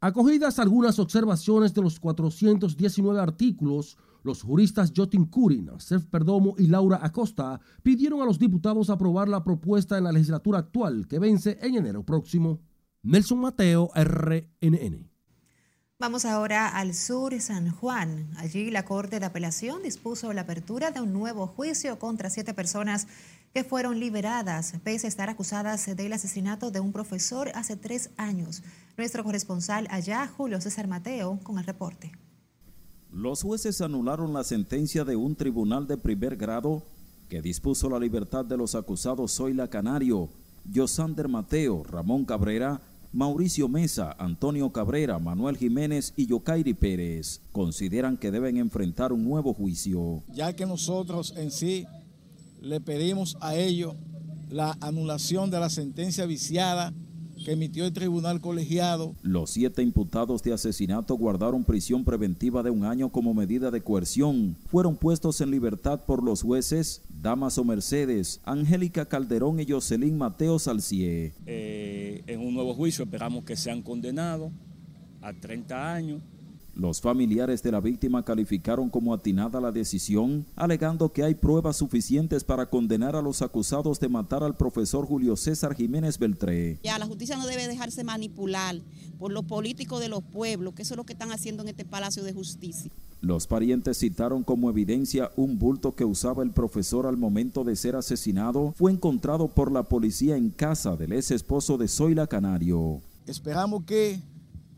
Acogidas 0.00 0.58
algunas 0.58 0.98
observaciones 0.98 1.74
de 1.74 1.82
los 1.82 2.00
419 2.00 3.20
artículos, 3.20 3.98
los 4.22 4.42
juristas 4.42 4.92
Jotin 4.96 5.26
Curin, 5.26 5.70
Sef 5.78 6.06
Perdomo 6.06 6.54
y 6.58 6.66
Laura 6.68 7.00
Acosta 7.02 7.60
pidieron 7.82 8.22
a 8.22 8.24
los 8.24 8.38
diputados 8.38 8.88
aprobar 8.88 9.28
la 9.28 9.44
propuesta 9.44 9.98
en 9.98 10.04
la 10.04 10.12
legislatura 10.12 10.58
actual 10.58 11.06
que 11.06 11.18
vence 11.18 11.58
en 11.60 11.76
enero 11.76 12.04
próximo. 12.04 12.60
Nelson 13.02 13.40
Mateo, 13.40 13.90
RNN. 13.94 15.09
Vamos 16.00 16.24
ahora 16.24 16.66
al 16.66 16.94
sur 16.94 17.38
San 17.42 17.72
Juan. 17.72 18.30
Allí 18.38 18.70
la 18.70 18.86
Corte 18.86 19.20
de 19.20 19.26
Apelación 19.26 19.82
dispuso 19.82 20.32
la 20.32 20.40
apertura 20.40 20.92
de 20.92 21.02
un 21.02 21.12
nuevo 21.12 21.46
juicio 21.46 21.98
contra 21.98 22.30
siete 22.30 22.54
personas 22.54 23.06
que 23.52 23.64
fueron 23.64 24.00
liberadas 24.00 24.72
pese 24.82 25.06
a 25.06 25.08
estar 25.08 25.28
acusadas 25.28 25.94
del 25.94 26.14
asesinato 26.14 26.70
de 26.70 26.80
un 26.80 26.92
profesor 26.92 27.50
hace 27.54 27.76
tres 27.76 28.08
años. 28.16 28.62
Nuestro 28.96 29.22
corresponsal 29.24 29.88
allá, 29.90 30.26
Julio 30.26 30.58
César 30.62 30.88
Mateo, 30.88 31.38
con 31.42 31.58
el 31.58 31.66
reporte. 31.66 32.10
Los 33.12 33.42
jueces 33.42 33.82
anularon 33.82 34.32
la 34.32 34.42
sentencia 34.42 35.04
de 35.04 35.16
un 35.16 35.36
tribunal 35.36 35.86
de 35.86 35.98
primer 35.98 36.34
grado 36.38 36.82
que 37.28 37.42
dispuso 37.42 37.90
la 37.90 37.98
libertad 37.98 38.46
de 38.46 38.56
los 38.56 38.74
acusados 38.74 39.36
Zoila 39.36 39.68
Canario, 39.68 40.30
Yosander 40.64 41.28
Mateo, 41.28 41.84
Ramón 41.84 42.24
Cabrera, 42.24 42.80
Mauricio 43.12 43.68
Mesa, 43.68 44.14
Antonio 44.18 44.70
Cabrera, 44.70 45.18
Manuel 45.18 45.56
Jiménez 45.56 46.12
y 46.16 46.26
Yokairi 46.26 46.74
Pérez 46.74 47.40
consideran 47.50 48.16
que 48.16 48.30
deben 48.30 48.56
enfrentar 48.56 49.12
un 49.12 49.24
nuevo 49.24 49.52
juicio. 49.52 50.22
Ya 50.32 50.52
que 50.54 50.64
nosotros 50.64 51.34
en 51.36 51.50
sí 51.50 51.86
le 52.60 52.80
pedimos 52.80 53.36
a 53.40 53.56
ellos 53.56 53.94
la 54.48 54.76
anulación 54.80 55.50
de 55.50 55.58
la 55.58 55.70
sentencia 55.70 56.24
viciada 56.24 56.92
que 57.44 57.52
emitió 57.52 57.86
el 57.86 57.92
tribunal 57.92 58.40
colegiado. 58.40 59.14
Los 59.22 59.50
siete 59.50 59.82
imputados 59.82 60.42
de 60.42 60.52
asesinato 60.52 61.14
guardaron 61.14 61.64
prisión 61.64 62.04
preventiva 62.04 62.62
de 62.62 62.70
un 62.70 62.84
año 62.84 63.10
como 63.10 63.34
medida 63.34 63.70
de 63.70 63.80
coerción. 63.80 64.56
Fueron 64.66 64.96
puestos 64.96 65.40
en 65.40 65.50
libertad 65.50 66.00
por 66.06 66.22
los 66.22 66.42
jueces 66.42 67.02
Damaso 67.08 67.64
Mercedes, 67.64 68.40
Angélica 68.44 69.06
Calderón 69.06 69.60
y 69.60 69.66
Jocelyn 69.66 70.16
Mateo 70.16 70.58
Salcié. 70.58 71.34
Eh, 71.46 71.99
en 72.26 72.40
un 72.40 72.54
nuevo 72.54 72.74
juicio 72.74 73.04
esperamos 73.04 73.44
que 73.44 73.56
sean 73.56 73.82
condenados 73.82 74.52
a 75.20 75.32
30 75.32 75.92
años 75.92 76.22
los 76.74 77.00
familiares 77.00 77.62
de 77.62 77.72
la 77.72 77.80
víctima 77.80 78.24
calificaron 78.24 78.88
como 78.88 79.12
atinada 79.12 79.60
la 79.60 79.72
decisión, 79.72 80.46
alegando 80.56 81.12
que 81.12 81.22
hay 81.22 81.34
pruebas 81.34 81.76
suficientes 81.76 82.44
para 82.44 82.66
condenar 82.66 83.16
a 83.16 83.22
los 83.22 83.42
acusados 83.42 84.00
de 84.00 84.08
matar 84.08 84.42
al 84.42 84.56
profesor 84.56 85.04
Julio 85.04 85.36
César 85.36 85.74
Jiménez 85.74 86.18
Beltré. 86.18 86.78
Ya 86.82 86.98
la 86.98 87.06
justicia 87.06 87.36
no 87.36 87.46
debe 87.46 87.66
dejarse 87.68 88.04
manipular 88.04 88.76
por 89.18 89.32
los 89.32 89.44
políticos 89.44 90.00
de 90.00 90.08
los 90.08 90.22
pueblos, 90.22 90.74
que 90.74 90.82
eso 90.82 90.94
es 90.94 90.98
lo 90.98 91.04
que 91.04 91.12
están 91.12 91.32
haciendo 91.32 91.62
en 91.62 91.68
este 91.68 91.84
Palacio 91.84 92.22
de 92.22 92.32
Justicia. 92.32 92.90
Los 93.20 93.46
parientes 93.46 93.98
citaron 93.98 94.42
como 94.42 94.70
evidencia 94.70 95.30
un 95.36 95.58
bulto 95.58 95.94
que 95.94 96.06
usaba 96.06 96.42
el 96.42 96.52
profesor 96.52 97.06
al 97.06 97.18
momento 97.18 97.64
de 97.64 97.76
ser 97.76 97.94
asesinado. 97.94 98.72
Fue 98.76 98.90
encontrado 98.90 99.48
por 99.48 99.70
la 99.70 99.82
policía 99.82 100.36
en 100.36 100.48
casa 100.48 100.96
del 100.96 101.12
ex 101.12 101.30
esposo 101.30 101.76
de 101.76 101.86
Zoila 101.86 102.26
Canario. 102.26 103.02
Esperamos 103.26 103.84
que 103.84 104.20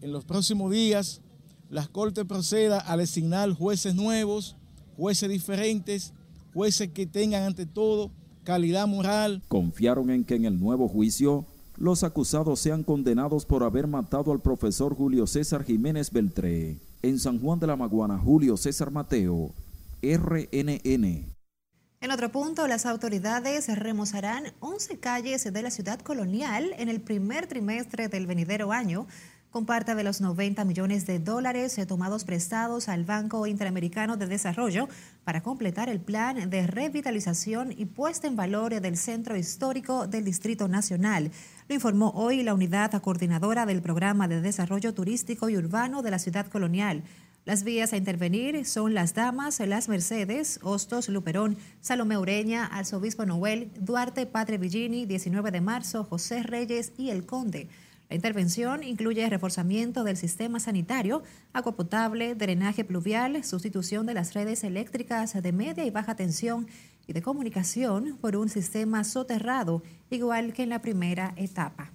en 0.01 0.13
los 0.13 0.25
próximos 0.25 0.73
días 0.73 1.21
la 1.71 1.87
Corte 1.87 2.25
proceda 2.25 2.83
a 2.91 2.97
designar 2.97 3.53
jueces 3.53 3.95
nuevos, 3.95 4.57
jueces 4.97 5.31
diferentes, 5.31 6.13
jueces 6.53 6.89
que 6.89 7.07
tengan 7.07 7.45
ante 7.45 7.65
todo 7.65 8.11
calidad 8.43 8.89
moral. 8.89 9.41
Confiaron 9.47 10.11
en 10.11 10.25
que 10.25 10.35
en 10.35 10.47
el 10.47 10.59
nuevo 10.59 10.89
juicio 10.89 11.47
los 11.77 12.03
acusados 12.03 12.59
sean 12.59 12.83
condenados 12.83 13.47
por 13.47 13.63
haber 13.63 13.87
matado 13.87 14.33
al 14.33 14.41
profesor 14.41 14.97
Julio 14.97 15.29
César 15.29 15.65
Jiménez 15.65 16.11
Beltré. 16.11 16.81
En 17.05 17.19
San 17.19 17.41
Juan 17.41 17.59
de 17.59 17.67
la 17.67 17.75
Maguana, 17.75 18.17
Julio 18.17 18.57
César 18.57 18.93
Mateo, 18.93 19.53
RNN. 20.03 21.35
En 22.01 22.11
otro 22.12 22.31
punto, 22.31 22.69
las 22.69 22.87
autoridades 22.87 23.67
remozarán 23.77 24.45
11 24.61 25.01
calles 25.01 25.53
de 25.53 25.62
la 25.62 25.73
ciudad 25.73 25.99
colonial 25.99 26.73
en 26.79 26.88
el 26.88 27.01
primer 27.01 27.49
trimestre 27.49 28.07
del 28.07 28.29
venidero 28.29 28.71
año 28.71 29.09
con 29.51 29.67
parte 29.67 29.95
de 29.95 30.03
los 30.03 30.21
90 30.21 30.65
millones 30.65 31.05
de 31.07 31.19
dólares 31.19 31.79
tomados 31.87 32.25
prestados 32.25 32.88
al 32.88 33.05
Banco 33.05 33.47
Interamericano 33.47 34.17
de 34.17 34.27
Desarrollo 34.27 34.88
para 35.25 35.43
completar 35.43 35.91
el 35.91 36.01
plan 36.01 36.49
de 36.49 36.67
revitalización 36.67 37.71
y 37.77 37.85
puesta 37.85 38.29
en 38.29 38.37
valor 38.37 38.81
del 38.81 38.97
Centro 38.97 39.37
Histórico 39.37 40.07
del 40.07 40.25
Distrito 40.25 40.69
Nacional. 40.69 41.33
Lo 41.73 41.77
informó 41.77 42.11
hoy 42.11 42.43
la 42.43 42.53
unidad 42.53 42.93
coordinadora 43.01 43.65
del 43.65 43.81
Programa 43.81 44.29
de 44.29 44.43
Desarrollo 44.43 44.93
Turístico 44.93 45.49
y 45.49 45.57
Urbano 45.57 46.03
de 46.03 46.11
la 46.11 46.19
Ciudad 46.19 46.47
Colonial. 46.47 47.03
Las 47.47 47.65
vías 47.65 47.95
a 47.95 47.97
intervenir 47.97 48.67
son 48.67 48.93
Las 48.93 49.15
Damas, 49.15 49.59
Las 49.61 49.89
Mercedes, 49.89 50.61
Hostos, 50.63 51.09
Luperón, 51.09 51.57
Salomé 51.81 52.19
Ureña, 52.19 52.67
Arzobispo 52.67 53.25
Noel, 53.25 53.71
Duarte, 53.81 54.27
Padre 54.27 54.59
Villini, 54.59 55.07
19 55.07 55.51
de 55.51 55.63
marzo, 55.63 56.05
José 56.05 56.43
Reyes 56.43 56.93
y 56.99 57.09
El 57.09 57.25
Conde. 57.25 57.69
La 58.11 58.17
intervención 58.17 58.85
incluye 58.85 59.27
reforzamiento 59.31 60.05
del 60.05 60.19
sistema 60.19 60.61
sanitario, 60.61 61.23
agua 61.55 61.75
potable, 61.75 62.35
drenaje 62.35 62.85
pluvial, 62.85 63.43
sustitución 63.43 64.05
de 64.05 64.13
las 64.13 64.35
redes 64.35 64.63
eléctricas 64.65 65.43
de 65.43 65.53
media 65.53 65.87
y 65.87 65.91
baja 65.91 66.17
tensión 66.17 66.67
y 67.07 67.12
de 67.12 67.23
comunicación 67.23 68.19
por 68.21 68.37
un 68.37 68.49
sistema 68.49 69.05
soterrado, 69.05 69.83
igual 70.11 70.53
que 70.53 70.62
en 70.62 70.69
la 70.69 70.81
primera 70.81 71.35
etapa. 71.37 71.93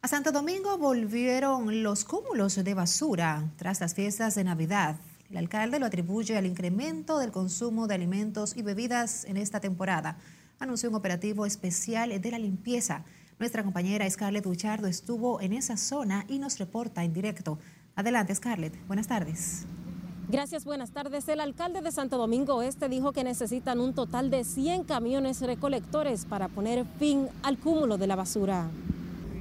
A 0.00 0.08
Santo 0.08 0.32
Domingo 0.32 0.78
volvieron 0.78 1.84
los 1.84 2.04
cúmulos 2.04 2.56
de 2.56 2.74
basura 2.74 3.52
tras 3.56 3.80
las 3.80 3.94
fiestas 3.94 4.34
de 4.34 4.42
Navidad. 4.42 4.96
El 5.30 5.36
alcalde 5.36 5.78
lo 5.78 5.86
atribuye 5.86 6.36
al 6.36 6.44
incremento 6.44 7.20
del 7.20 7.30
consumo 7.30 7.86
de 7.86 7.94
alimentos 7.94 8.56
y 8.56 8.62
bebidas 8.62 9.24
en 9.26 9.36
esta 9.36 9.60
temporada. 9.60 10.18
Anunció 10.58 10.88
un 10.88 10.96
operativo 10.96 11.46
especial 11.46 12.20
de 12.20 12.30
la 12.30 12.38
limpieza. 12.38 13.04
Nuestra 13.38 13.62
compañera 13.62 14.10
Scarlett 14.10 14.44
Buchardo 14.44 14.88
estuvo 14.88 15.40
en 15.40 15.52
esa 15.52 15.76
zona 15.76 16.24
y 16.28 16.40
nos 16.40 16.58
reporta 16.58 17.04
en 17.04 17.12
directo. 17.12 17.60
Adelante, 17.94 18.34
Scarlett. 18.34 18.74
Buenas 18.88 19.06
tardes. 19.06 19.66
Gracias, 20.32 20.64
buenas 20.64 20.92
tardes. 20.92 21.28
El 21.28 21.40
alcalde 21.40 21.82
de 21.82 21.92
Santo 21.92 22.16
Domingo 22.16 22.62
Este 22.62 22.88
dijo 22.88 23.12
que 23.12 23.22
necesitan 23.22 23.80
un 23.80 23.92
total 23.92 24.30
de 24.30 24.44
100 24.44 24.84
camiones 24.84 25.42
recolectores 25.42 26.24
para 26.24 26.48
poner 26.48 26.86
fin 26.98 27.26
al 27.42 27.58
cúmulo 27.58 27.98
de 27.98 28.06
la 28.06 28.16
basura. 28.16 28.70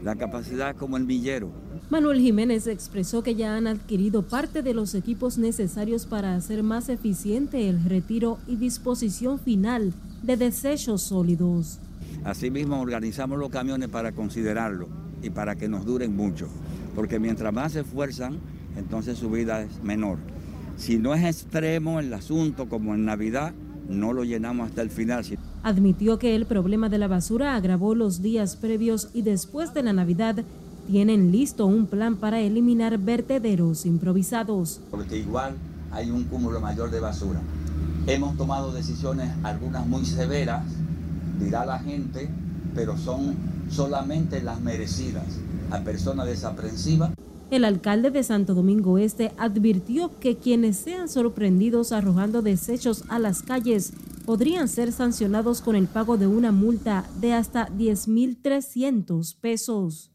La 0.04 0.18
capacidad 0.18 0.76
como 0.76 0.98
el 0.98 1.06
millero. 1.06 1.50
Manuel 1.90 2.20
Jiménez 2.20 2.68
expresó 2.68 3.24
que 3.24 3.36
ya 3.36 3.56
han 3.56 3.68
adquirido 3.68 4.24
parte 4.24 4.64
de 4.64 4.74
los 4.74 4.94
equipos 4.94 5.38
necesarios 5.38 6.06
para 6.06 6.36
hacer 6.36 6.62
más 6.62 6.90
eficiente 6.90 7.70
el 7.70 7.82
retiro 7.86 8.38
y 8.46 8.58
disposición 8.58 9.40
final 9.40 9.94
de 10.24 10.36
desechos 10.36 11.04
sólidos. 11.04 11.80
Asimismo, 12.26 12.82
organizamos 12.82 13.40
los 13.40 13.50
camiones 13.50 13.88
para 13.88 14.12
considerarlo 14.12 14.90
y 15.24 15.30
para 15.30 15.56
que 15.56 15.70
nos 15.70 15.86
duren 15.86 16.14
mucho, 16.14 16.50
porque 16.96 17.18
mientras 17.18 17.54
más 17.54 17.72
se 17.72 17.80
esfuerzan, 17.80 18.40
entonces 18.76 19.18
su 19.18 19.30
vida 19.32 19.62
es 19.62 19.82
menor. 19.82 20.18
Si 20.78 20.98
no 20.98 21.14
es 21.14 21.24
extremo 21.24 22.00
el 22.00 22.14
asunto, 22.14 22.68
como 22.68 22.96
en 22.96 23.06
Navidad, 23.06 23.54
no 23.88 24.14
lo 24.14 24.24
llenamos 24.24 24.70
hasta 24.70 24.82
el 24.82 24.90
final. 24.90 25.24
Admitió 25.64 26.18
que 26.18 26.36
el 26.36 26.46
problema 26.46 26.90
de 26.90 26.98
la 26.98 27.08
basura 27.08 27.56
agravó 27.56 27.94
los 27.94 28.22
días 28.22 28.56
previos 28.56 29.10
y 29.14 29.22
después 29.22 29.74
de 29.74 29.84
la 29.84 29.94
Navidad 29.94 30.44
tienen 30.88 31.32
listo 31.32 31.66
un 31.66 31.86
plan 31.86 32.16
para 32.16 32.40
eliminar 32.40 32.98
vertederos 32.98 33.86
improvisados. 33.86 34.82
Porque 34.90 35.18
igual 35.18 35.56
hay 35.92 36.10
un 36.10 36.24
cúmulo 36.24 36.60
mayor 36.60 36.90
de 36.90 37.00
basura. 37.00 37.40
Hemos 38.08 38.36
tomado 38.36 38.72
decisiones, 38.72 39.32
algunas 39.44 39.86
muy 39.86 40.06
severas, 40.06 40.64
dirá 41.40 41.66
la 41.66 41.80
gente, 41.80 42.30
pero 42.74 42.98
son 42.98 43.36
solamente 43.70 44.42
las 44.42 44.60
merecidas 44.60 45.26
a 45.70 45.80
personas 45.82 46.26
desaprensivas. 46.26 47.12
El 47.52 47.66
alcalde 47.66 48.12
de 48.12 48.24
Santo 48.24 48.54
Domingo 48.54 48.98
Este 48.98 49.34
advirtió 49.38 50.18
que 50.22 50.38
quienes 50.38 50.78
sean 50.78 51.10
sorprendidos 51.10 51.92
arrojando 51.92 52.42
desechos 52.42 53.04
a 53.10 53.20
las 53.20 53.44
calles 53.44 53.92
podrían 54.26 54.70
ser 54.70 54.94
sancionados 54.94 55.60
con 55.60 55.76
el 55.76 55.88
pago 55.88 56.18
de 56.18 56.28
una 56.28 56.54
multa 56.54 57.04
de 57.20 57.34
hasta 57.34 57.68
10.300 57.68 59.36
pesos. 59.36 60.12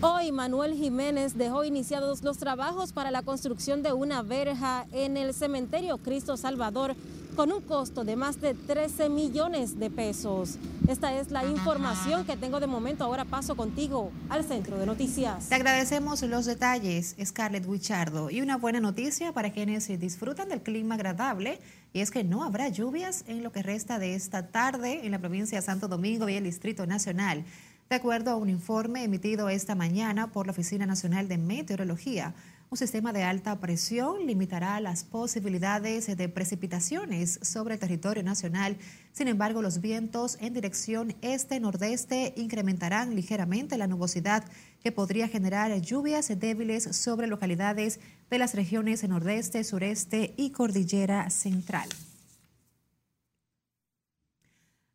Hoy 0.00 0.32
Manuel 0.32 0.74
Jiménez 0.74 1.38
dejó 1.38 1.62
iniciados 1.62 2.24
los 2.24 2.38
trabajos 2.38 2.92
para 2.92 3.12
la 3.12 3.22
construcción 3.22 3.84
de 3.84 3.92
una 3.92 4.22
verja 4.22 4.86
en 4.90 5.16
el 5.16 5.34
cementerio 5.34 5.98
Cristo 5.98 6.36
Salvador 6.36 6.96
con 7.36 7.52
un 7.52 7.60
costo 7.60 8.02
de 8.02 8.16
más 8.16 8.40
de 8.40 8.54
13 8.54 9.10
millones 9.10 9.78
de 9.78 9.90
pesos. 9.90 10.58
Esta 10.88 11.14
es 11.20 11.30
la 11.30 11.44
información 11.44 12.24
que 12.24 12.34
tengo 12.36 12.60
de 12.60 12.66
momento. 12.66 13.04
Ahora 13.04 13.26
paso 13.26 13.54
contigo 13.56 14.10
al 14.30 14.42
centro 14.42 14.78
de 14.78 14.86
noticias. 14.86 15.50
Te 15.50 15.54
agradecemos 15.54 16.22
los 16.22 16.46
detalles, 16.46 17.14
Scarlett 17.22 17.66
Wichardo. 17.66 18.30
Y 18.30 18.40
una 18.40 18.56
buena 18.56 18.80
noticia 18.80 19.32
para 19.32 19.52
quienes 19.52 19.86
disfrutan 20.00 20.48
del 20.48 20.62
clima 20.62 20.94
agradable, 20.94 21.60
y 21.92 22.00
es 22.00 22.10
que 22.10 22.24
no 22.24 22.42
habrá 22.42 22.68
lluvias 22.68 23.24
en 23.28 23.42
lo 23.42 23.52
que 23.52 23.62
resta 23.62 23.98
de 23.98 24.14
esta 24.14 24.48
tarde 24.48 25.04
en 25.04 25.12
la 25.12 25.18
provincia 25.18 25.58
de 25.58 25.66
Santo 25.66 25.88
Domingo 25.88 26.30
y 26.30 26.34
el 26.34 26.44
Distrito 26.44 26.86
Nacional. 26.86 27.44
De 27.90 27.96
acuerdo 27.96 28.30
a 28.30 28.36
un 28.36 28.48
informe 28.48 29.04
emitido 29.04 29.50
esta 29.50 29.74
mañana 29.74 30.32
por 30.32 30.46
la 30.46 30.52
Oficina 30.52 30.86
Nacional 30.86 31.28
de 31.28 31.38
Meteorología, 31.38 32.34
un 32.68 32.76
sistema 32.76 33.12
de 33.12 33.22
alta 33.22 33.60
presión 33.60 34.26
limitará 34.26 34.80
las 34.80 35.04
posibilidades 35.04 36.16
de 36.16 36.28
precipitaciones 36.28 37.38
sobre 37.42 37.74
el 37.74 37.80
territorio 37.80 38.22
nacional. 38.22 38.76
Sin 39.12 39.28
embargo, 39.28 39.62
los 39.62 39.80
vientos 39.80 40.36
en 40.40 40.52
dirección 40.52 41.14
este-nordeste 41.22 42.34
incrementarán 42.36 43.14
ligeramente 43.14 43.78
la 43.78 43.86
nubosidad 43.86 44.44
que 44.82 44.92
podría 44.92 45.28
generar 45.28 45.80
lluvias 45.80 46.28
débiles 46.38 46.84
sobre 46.96 47.28
localidades 47.28 48.00
de 48.30 48.38
las 48.38 48.54
regiones 48.54 49.08
nordeste, 49.08 49.62
sureste 49.62 50.34
y 50.36 50.50
cordillera 50.50 51.30
central. 51.30 51.88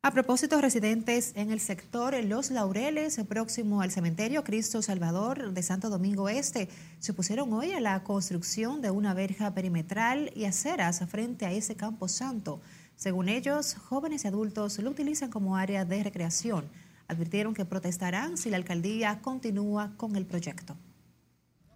A 0.03 0.13
propósito, 0.13 0.59
residentes 0.59 1.31
en 1.35 1.51
el 1.51 1.59
sector 1.59 2.15
Los 2.23 2.49
Laureles, 2.49 3.19
próximo 3.29 3.83
al 3.83 3.91
cementerio 3.91 4.43
Cristo 4.43 4.81
Salvador 4.81 5.53
de 5.53 5.61
Santo 5.61 5.91
Domingo 5.91 6.27
Este, 6.27 6.69
se 6.97 7.11
opusieron 7.11 7.53
hoy 7.53 7.73
a 7.73 7.79
la 7.79 8.03
construcción 8.03 8.81
de 8.81 8.89
una 8.89 9.13
verja 9.13 9.53
perimetral 9.53 10.31
y 10.35 10.45
aceras 10.45 11.07
frente 11.07 11.45
a 11.45 11.51
ese 11.51 11.75
campo 11.75 12.07
santo. 12.07 12.61
Según 12.95 13.29
ellos, 13.29 13.75
jóvenes 13.75 14.23
y 14.23 14.27
adultos 14.27 14.79
lo 14.79 14.89
utilizan 14.89 15.29
como 15.29 15.55
área 15.55 15.85
de 15.85 16.01
recreación. 16.01 16.67
Advirtieron 17.07 17.53
que 17.53 17.65
protestarán 17.65 18.37
si 18.37 18.49
la 18.49 18.57
alcaldía 18.57 19.19
continúa 19.21 19.93
con 19.97 20.15
el 20.15 20.25
proyecto. 20.25 20.75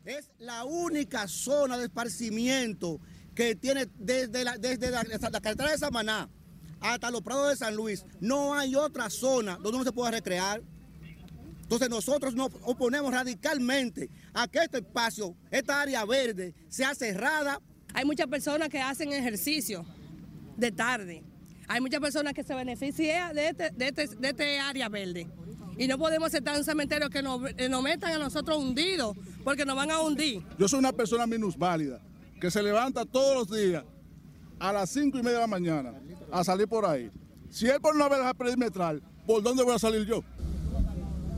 Es 0.03 0.31
la 0.39 0.63
única 0.63 1.27
zona 1.27 1.77
de 1.77 1.85
esparcimiento 1.85 2.99
que 3.35 3.53
tiene 3.53 3.87
desde 3.99 4.43
la, 4.43 4.57
desde 4.57 4.89
la, 4.89 5.03
la 5.03 5.41
carretera 5.41 5.69
de 5.69 5.77
Samaná 5.77 6.27
hasta 6.93 7.11
los 7.11 7.21
prados 7.21 7.49
de 7.49 7.55
San 7.55 7.75
Luis, 7.75 8.05
no 8.19 8.53
hay 8.53 8.75
otra 8.75 9.09
zona 9.09 9.55
donde 9.55 9.77
uno 9.77 9.83
se 9.83 9.91
pueda 9.91 10.11
recrear. 10.11 10.61
Entonces 11.61 11.89
nosotros 11.89 12.35
nos 12.35 12.51
oponemos 12.61 13.11
radicalmente 13.11 14.09
a 14.33 14.47
que 14.47 14.59
este 14.59 14.77
espacio, 14.77 15.35
esta 15.49 15.81
área 15.81 16.05
verde, 16.05 16.53
sea 16.69 16.93
cerrada. 16.93 17.59
Hay 17.93 18.05
muchas 18.05 18.27
personas 18.27 18.69
que 18.69 18.79
hacen 18.79 19.11
ejercicio 19.11 19.83
de 20.57 20.71
tarde. 20.71 21.23
Hay 21.67 21.81
muchas 21.81 21.99
personas 21.99 22.33
que 22.33 22.43
se 22.43 22.53
benefician 22.53 23.33
de 23.33 23.49
este, 23.49 23.71
de 23.71 23.87
este, 23.87 24.07
de 24.07 24.29
este 24.29 24.59
área 24.59 24.87
verde. 24.89 25.27
Y 25.77 25.87
no 25.87 25.97
podemos 25.97 26.27
aceptar 26.27 26.55
un 26.55 26.63
cementerio 26.63 27.09
que 27.09 27.23
nos, 27.23 27.41
nos 27.69 27.83
metan 27.83 28.13
a 28.13 28.17
nosotros 28.19 28.57
hundidos, 28.57 29.17
porque 29.43 29.65
nos 29.65 29.75
van 29.75 29.89
a 29.89 30.01
hundir. 30.01 30.43
Yo 30.59 30.67
soy 30.67 30.79
una 30.79 30.93
persona 30.93 31.25
minusválida, 31.25 31.99
que 32.39 32.51
se 32.51 32.61
levanta 32.61 33.05
todos 33.05 33.49
los 33.49 33.57
días 33.57 33.83
a 34.59 34.73
las 34.73 34.89
cinco 34.89 35.17
y 35.17 35.23
media 35.23 35.37
de 35.37 35.41
la 35.41 35.47
mañana 35.47 35.93
a 36.31 36.43
salir 36.43 36.67
por 36.67 36.85
ahí. 36.85 37.11
Si 37.49 37.67
él 37.67 37.79
por 37.79 37.95
una 37.95 38.09
verja 38.09 38.33
perimetral, 38.33 39.01
¿por 39.25 39.41
dónde 39.41 39.63
voy 39.63 39.75
a 39.75 39.79
salir 39.79 40.05
yo? 40.05 40.23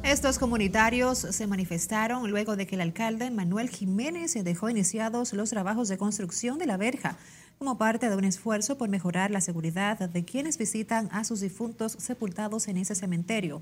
Estos 0.04 0.40
comunitarios 0.40 1.18
se 1.18 1.48
manifestaron 1.48 2.30
luego 2.30 2.56
de 2.56 2.66
que 2.66 2.76
el 2.76 2.82
alcalde 2.82 3.30
Manuel 3.30 3.70
Jiménez 3.70 4.34
dejó 4.42 4.70
iniciados 4.70 5.34
los 5.34 5.50
trabajos 5.50 5.90
de 5.90 5.98
construcción 5.98 6.58
de 6.60 6.66
la 6.66 6.78
verja 6.78 7.18
como 7.58 7.78
parte 7.78 8.10
de 8.10 8.16
un 8.16 8.24
esfuerzo 8.24 8.78
por 8.78 8.88
mejorar 8.88 9.32
la 9.32 9.42
seguridad 9.42 9.98
de 9.98 10.24
quienes 10.24 10.58
visitan 10.58 11.10
a 11.12 11.24
sus 11.24 11.42
difuntos 11.42 11.98
sepultados 12.00 12.68
en 12.68 12.78
ese 12.78 12.96
cementerio. 12.96 13.62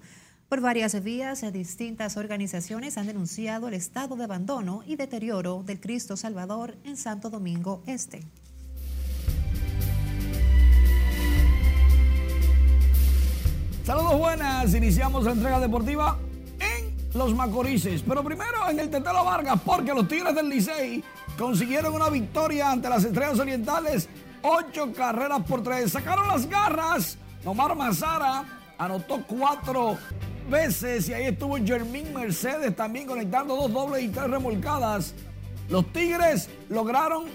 Por 0.50 0.62
varias 0.62 1.02
vías, 1.04 1.41
distintas 1.52 2.18
organizaciones 2.18 2.98
han 2.98 3.08
denunciado 3.08 3.68
el 3.68 3.74
estado 3.74 4.15
de 4.15 4.26
abandono 4.26 4.84
y 4.86 4.98
deterioro 4.98 5.63
del 5.63 5.80
Cristo 5.80 6.15
Salvador 6.18 6.76
en 6.84 6.98
Santo 6.98 7.30
Domingo 7.30 7.82
Este. 7.88 8.22
Saludos 13.86 14.17
buenas, 14.17 14.74
iniciamos 14.74 15.26
la 15.26 15.34
entrega 15.34 15.60
deportiva 15.60 16.17
en 16.60 16.91
Los 17.13 17.36
Macorices, 17.36 18.02
pero 18.02 18.24
primero 18.24 18.67
en 18.67 18.80
el 18.80 18.89
Tetelo 18.89 19.24
Vargas, 19.24 19.62
porque 19.63 19.93
los 19.93 20.08
Tigres 20.08 20.34
del 20.34 20.50
Licey 20.50 21.04
consiguieron 21.38 21.93
una 21.93 22.10
victoria 22.10 22.71
ante 22.71 22.89
las 22.89 23.04
Estrellas 23.04 23.38
Orientales, 23.38 24.10
ocho 24.41 24.91
carreras 24.91 25.43
por 25.43 25.62
tres, 25.62 25.91
sacaron 25.91 26.28
las 26.28 26.50
garras, 26.50 27.19
Omar 27.45 27.76
Mazara 27.76 28.45
anotó 28.80 29.21
cuatro 29.28 30.00
veces 30.50 31.08
y 31.10 31.13
ahí 31.13 31.26
estuvo 31.26 31.56
Jermín 31.58 32.12
Mercedes 32.12 32.76
también 32.76 33.06
conectando 33.06 33.56
dos 33.56 33.71
dobles 33.71 34.02
y 34.04 34.08
tres 34.08 34.32
remolcadas. 34.32 35.13
Los 35.69 35.93
Tigres 35.93 36.50
lograron 36.69 37.26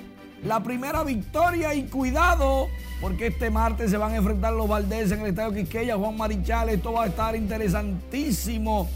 la 0.42 0.60
primera 0.60 1.04
victoria 1.04 1.74
y 1.74 1.84
cuidado 1.84 2.66
porque 3.00 3.28
este 3.28 3.50
martes 3.50 3.90
se 3.90 3.96
van 3.96 4.12
a 4.12 4.16
enfrentar 4.16 4.52
los 4.52 4.68
Valdés 4.68 5.10
en 5.10 5.20
el 5.20 5.28
Estadio 5.28 5.54
Quisqueya, 5.54 5.96
Juan 5.96 6.16
Marichal, 6.16 6.68
esto 6.68 6.92
va 6.92 7.04
a 7.04 7.06
estar 7.06 7.34
interesantísimo. 7.34 8.88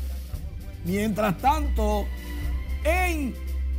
Mientras 0.84 1.38
tanto, 1.38 2.04
en 2.84 3.34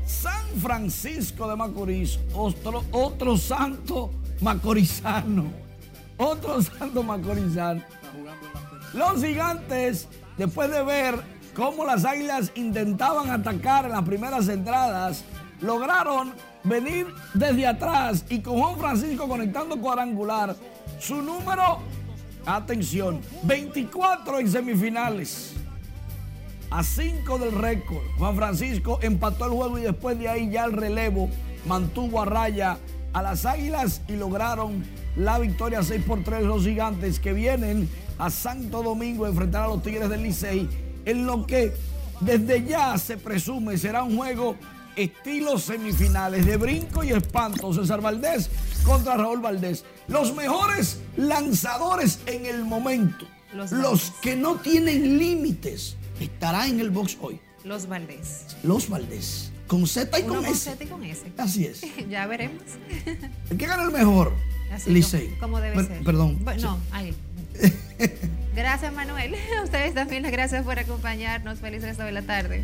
San 0.05 0.45
Francisco 0.59 1.47
de 1.47 1.55
Macorís, 1.55 2.19
otro, 2.33 2.83
otro 2.91 3.38
santo 3.38 4.11
macorizano, 4.41 5.45
otro 6.17 6.61
santo 6.61 7.03
macorizano. 7.03 7.83
Los 8.93 9.23
gigantes, 9.23 10.07
después 10.38 10.71
de 10.71 10.83
ver 10.83 11.21
cómo 11.53 11.85
las 11.85 12.03
águilas 12.03 12.51
intentaban 12.55 13.29
atacar 13.29 13.85
en 13.85 13.91
las 13.91 14.03
primeras 14.03 14.47
entradas, 14.47 15.23
lograron 15.61 16.33
venir 16.65 17.08
desde 17.34 17.65
atrás 17.65 18.25
y 18.30 18.39
con 18.39 18.60
Juan 18.60 18.78
Francisco 18.78 19.28
conectando 19.28 19.80
cuadrangular. 19.80 20.56
Su 20.99 21.21
número, 21.21 21.80
atención, 22.45 23.21
24 23.43 24.39
en 24.39 24.51
semifinales. 24.51 25.54
A 26.71 26.84
5 26.84 27.38
del 27.38 27.51
récord. 27.54 28.04
Juan 28.17 28.36
Francisco 28.36 28.99
empató 29.01 29.45
el 29.45 29.51
juego 29.51 29.78
y 29.78 29.84
después 29.84 30.17
de 30.19 30.28
ahí 30.28 30.49
ya 30.49 30.65
el 30.65 30.73
relevo 30.73 31.30
mantuvo 31.67 32.21
a 32.21 32.25
raya 32.25 32.78
a 33.13 33.21
las 33.21 33.45
Águilas 33.45 34.01
y 34.08 34.13
lograron 34.13 34.84
la 35.15 35.39
victoria 35.39 35.84
6 35.84 36.04
por 36.06 36.23
3 36.23 36.43
los 36.43 36.63
gigantes 36.63 37.19
que 37.19 37.32
vienen 37.32 37.88
a 38.17 38.30
Santo 38.30 38.84
Domingo 38.84 39.25
a 39.25 39.30
enfrentar 39.30 39.63
a 39.63 39.67
los 39.67 39.82
Tigres 39.84 40.10
del 40.10 40.23
Licey 40.23 40.67
en 41.06 41.25
lo 41.25 41.45
que 41.45 41.73
desde 42.19 42.63
ya 42.63 42.97
se 42.97 43.17
presume 43.17 43.78
será 43.78 44.04
un 44.04 44.17
juego 44.17 44.56
estilo 44.95 45.58
semifinales 45.58 46.45
de 46.45 46.58
brinco 46.58 47.03
y 47.03 47.12
espanto. 47.12 47.73
César 47.73 48.01
Valdés 48.01 48.49
contra 48.84 49.15
Raúl 49.17 49.41
Valdés. 49.41 49.86
Los 50.08 50.34
mejores 50.36 50.99
lanzadores 51.17 52.19
en 52.25 52.45
el 52.45 52.63
momento. 52.65 53.27
Los, 53.53 54.12
que 54.21 54.36
no 54.36 54.55
tienen 54.55 55.17
límites. 55.17 55.95
Estará 56.19 56.67
en 56.67 56.79
el 56.79 56.89
box 56.91 57.17
hoy. 57.21 57.39
Los 57.63 57.88
Valdés. 57.88 58.45
Los 58.63 58.89
Valdés. 58.89 59.51
Con 59.67 59.88
Z 59.88 60.19
y 60.19 60.23
con, 60.23 60.36
con 60.38 60.45
S. 60.45 60.71
Z 60.71 60.84
y 60.84 60.88
con 60.88 61.03
S. 61.03 61.31
Así 61.38 61.65
es. 61.65 61.81
ya 62.10 62.27
veremos. 62.27 62.62
¿El 63.49 63.58
que 63.58 63.65
gana 63.65 63.84
el 63.84 63.91
mejor? 63.91 64.34
Así 64.71 64.91
Licey. 64.91 65.29
Como 65.39 65.60
debe 65.60 65.75
Per- 65.75 65.88
ser. 65.88 66.03
Perdón. 66.03 66.38
Bueno, 66.43 66.79
ahí. 66.91 67.15
Gracias, 68.55 68.93
Manuel. 68.93 69.36
A 69.60 69.63
ustedes 69.63 69.93
también 69.93 70.23
las 70.23 70.31
gracias 70.31 70.63
por 70.63 70.79
acompañarnos. 70.79 71.60
Feliz 71.60 71.81
resto 71.81 72.03
de 72.03 72.12
la 72.12 72.21
tarde. 72.21 72.63